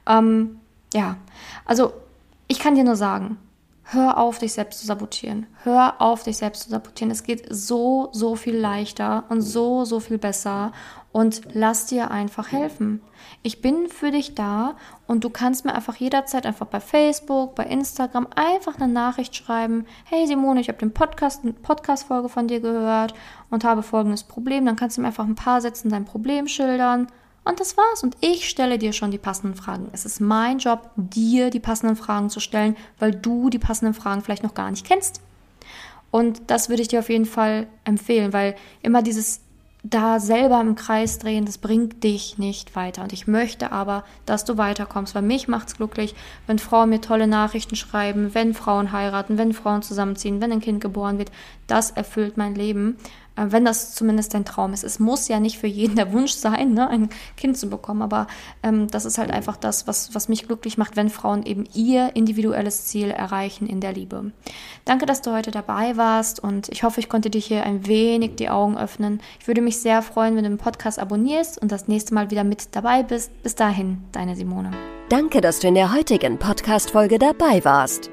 Ähm, 0.08 0.60
ja, 0.94 1.18
also 1.66 1.94
ich 2.48 2.60
kann 2.60 2.76
dir 2.76 2.84
nur 2.84 2.96
sagen, 2.96 3.38
hör 3.84 4.18
auf, 4.18 4.40
dich 4.40 4.54
selbst 4.54 4.80
zu 4.80 4.88
sabotieren. 4.88 5.48
Hör 5.64 5.96
auf, 6.00 6.24
dich 6.24 6.38
selbst 6.38 6.64
zu 6.64 6.70
sabotieren. 6.70 7.12
Es 7.12 7.24
geht 7.24 7.46
so, 7.50 8.10
so 8.12 8.36
viel 8.36 8.56
leichter 8.56 9.26
und 9.30 9.42
so, 9.42 9.86
so 9.86 10.00
viel 10.00 10.18
besser 10.18 10.72
und 11.14 11.42
lass 11.54 11.86
dir 11.86 12.12
einfach 12.12 12.52
helfen. 12.52 13.00
Ich 13.44 13.62
bin 13.62 13.88
für 13.88 14.12
dich 14.12 14.36
da 14.36 14.76
und 15.08 15.24
du 15.24 15.30
kannst 15.30 15.64
mir 15.64 15.74
einfach 15.76 15.96
jederzeit 15.96 16.46
einfach 16.46 16.66
bei 16.66 16.80
Facebook, 16.82 17.56
bei 17.56 17.66
Instagram 17.66 18.28
einfach 18.36 18.76
eine 18.76 18.92
Nachricht 18.92 19.36
schreiben. 19.36 19.86
Hey 20.06 20.28
Simone, 20.28 20.60
ich 20.60 20.68
habe 20.68 20.80
den 20.80 20.92
Podcast, 20.92 21.44
eine 21.44 21.54
Podcast-Folge 21.54 22.30
von 22.30 22.48
dir 22.48 22.60
gehört 22.60 23.14
und 23.52 23.64
habe 23.64 23.84
folgendes 23.84 24.24
Problem. 24.24 24.66
Dann 24.66 24.76
kannst 24.76 24.98
du 24.98 25.02
mir 25.02 25.08
einfach 25.08 25.26
ein 25.26 25.36
paar 25.36 25.62
Sätzen 25.62 25.90
dein 25.90 26.06
Problem 26.06 26.48
schildern. 26.48 27.08
Und 27.46 27.60
das 27.60 27.78
war's. 27.78 28.02
Und 28.02 28.18
ich 28.22 28.50
stelle 28.50 28.80
dir 28.80 28.92
schon 28.92 29.12
die 29.12 29.18
passenden 29.20 29.56
Fragen. 29.56 29.90
Es 29.92 30.06
ist 30.06 30.20
mein 30.20 30.58
Job, 30.58 30.90
dir 30.96 31.52
die 31.52 31.60
passenden 31.60 31.96
Fragen 31.96 32.32
zu 32.32 32.40
stellen, 32.40 32.76
weil 32.98 33.12
du 33.12 33.52
die 33.52 33.60
passenden 33.60 33.94
Fragen 33.94 34.22
vielleicht 34.22 34.44
noch 34.44 34.56
gar 34.56 34.72
nicht 34.72 34.86
kennst. 34.86 35.22
Und 36.10 36.50
das 36.50 36.70
würde 36.70 36.82
ich 36.82 36.88
dir 36.88 37.00
auf 37.00 37.10
jeden 37.10 37.26
Fall 37.26 37.68
empfehlen, 37.84 38.34
weil 38.34 38.56
immer 38.82 39.02
dieses 39.02 39.42
da 39.84 40.22
selber 40.22 40.62
im 40.62 40.76
Kreis 40.76 41.20
drehen, 41.20 41.46
das 41.46 41.58
bringt 41.58 42.06
dich 42.06 42.38
nicht 42.38 42.74
weiter. 42.78 43.04
Und 43.04 43.12
ich 43.12 43.28
möchte 43.28 43.74
aber, 43.74 44.06
dass 44.26 44.46
du 44.46 44.58
weiterkommst, 44.58 45.14
weil 45.14 45.24
mich 45.24 45.50
macht 45.50 45.68
es 45.68 45.76
glücklich, 45.76 46.16
wenn 46.48 46.58
Frauen 46.58 46.90
mir 46.90 47.02
tolle 47.02 47.28
Nachrichten 47.28 47.76
schreiben, 47.76 48.34
wenn 48.34 48.54
Frauen 48.54 48.94
heiraten, 48.94 49.38
wenn 49.38 49.52
Frauen 49.52 49.82
zusammenziehen, 49.82 50.40
wenn 50.40 50.54
ein 50.54 50.62
Kind 50.62 50.80
geboren 50.80 51.18
wird. 51.18 51.32
Das 51.68 51.92
erfüllt 51.92 52.38
mein 52.38 52.56
Leben. 52.56 52.98
Äh, 53.36 53.48
wenn 53.50 53.66
das 53.66 53.96
zumindest 53.96 54.34
dein 54.34 54.46
Traum 54.46 54.74
ist. 54.74 54.84
Es 54.84 55.00
muss 55.00 55.28
ja 55.28 55.40
nicht 55.40 55.58
für 55.58 55.68
jeden 55.68 55.96
der 55.96 56.12
Wunsch 56.14 56.34
sein, 56.34 56.74
ne, 56.74 56.88
ein 56.88 57.10
Kind 57.36 57.58
zu 57.58 57.70
bekommen, 57.70 58.02
aber 58.02 58.28
ähm, 58.62 58.88
das 58.88 59.06
ist 59.06 59.18
halt 59.18 59.32
einfach 59.32 59.58
das, 59.58 59.88
was, 59.88 60.14
was 60.14 60.30
mich 60.30 60.46
glücklich 60.46 60.78
macht, 60.78 60.96
wenn 60.96 61.10
Frauen 61.10 61.44
eben 61.44 61.66
ihr 61.74 62.16
individuelles 62.16 62.86
Ziel 62.86 63.10
erreichen 63.10 63.68
in 63.68 63.80
der 63.80 63.94
Liebe. 63.94 64.32
Danke, 64.86 65.06
dass 65.06 65.22
du 65.22 65.32
heute 65.32 65.52
dabei 65.52 65.98
warst 65.98 66.40
und 66.42 66.70
ich 66.70 66.84
hoffe, 66.84 67.00
ich 67.00 67.10
konnte 67.10 67.30
dir 67.30 67.42
hier 67.42 67.64
ein 67.64 67.88
wenig 67.88 68.36
die 68.36 68.50
Augen 68.50 68.78
öffnen. 68.78 69.22
Ich 69.40 69.48
würde 69.48 69.62
mich 69.62 69.80
sehr 69.80 70.02
freuen, 70.02 70.36
wenn 70.36 70.44
du 70.44 70.50
den 70.50 70.58
Podcast 70.58 71.00
abonnierst 71.00 71.62
und 71.62 71.72
das 71.72 71.88
nächste 71.88 72.14
Mal 72.14 72.30
wieder 72.30 72.44
mit 72.44 72.76
dabei 72.76 73.04
bist. 73.04 73.32
Bis 73.42 73.56
dahin, 73.56 74.04
deine 74.12 74.36
Simone. 74.36 74.72
Danke, 75.10 75.42
dass 75.42 75.60
du 75.60 75.68
in 75.68 75.76
der 75.76 75.94
heutigen 75.94 76.38
Podcast-Folge 76.38 77.20
dabei 77.20 77.64
warst. 77.66 78.13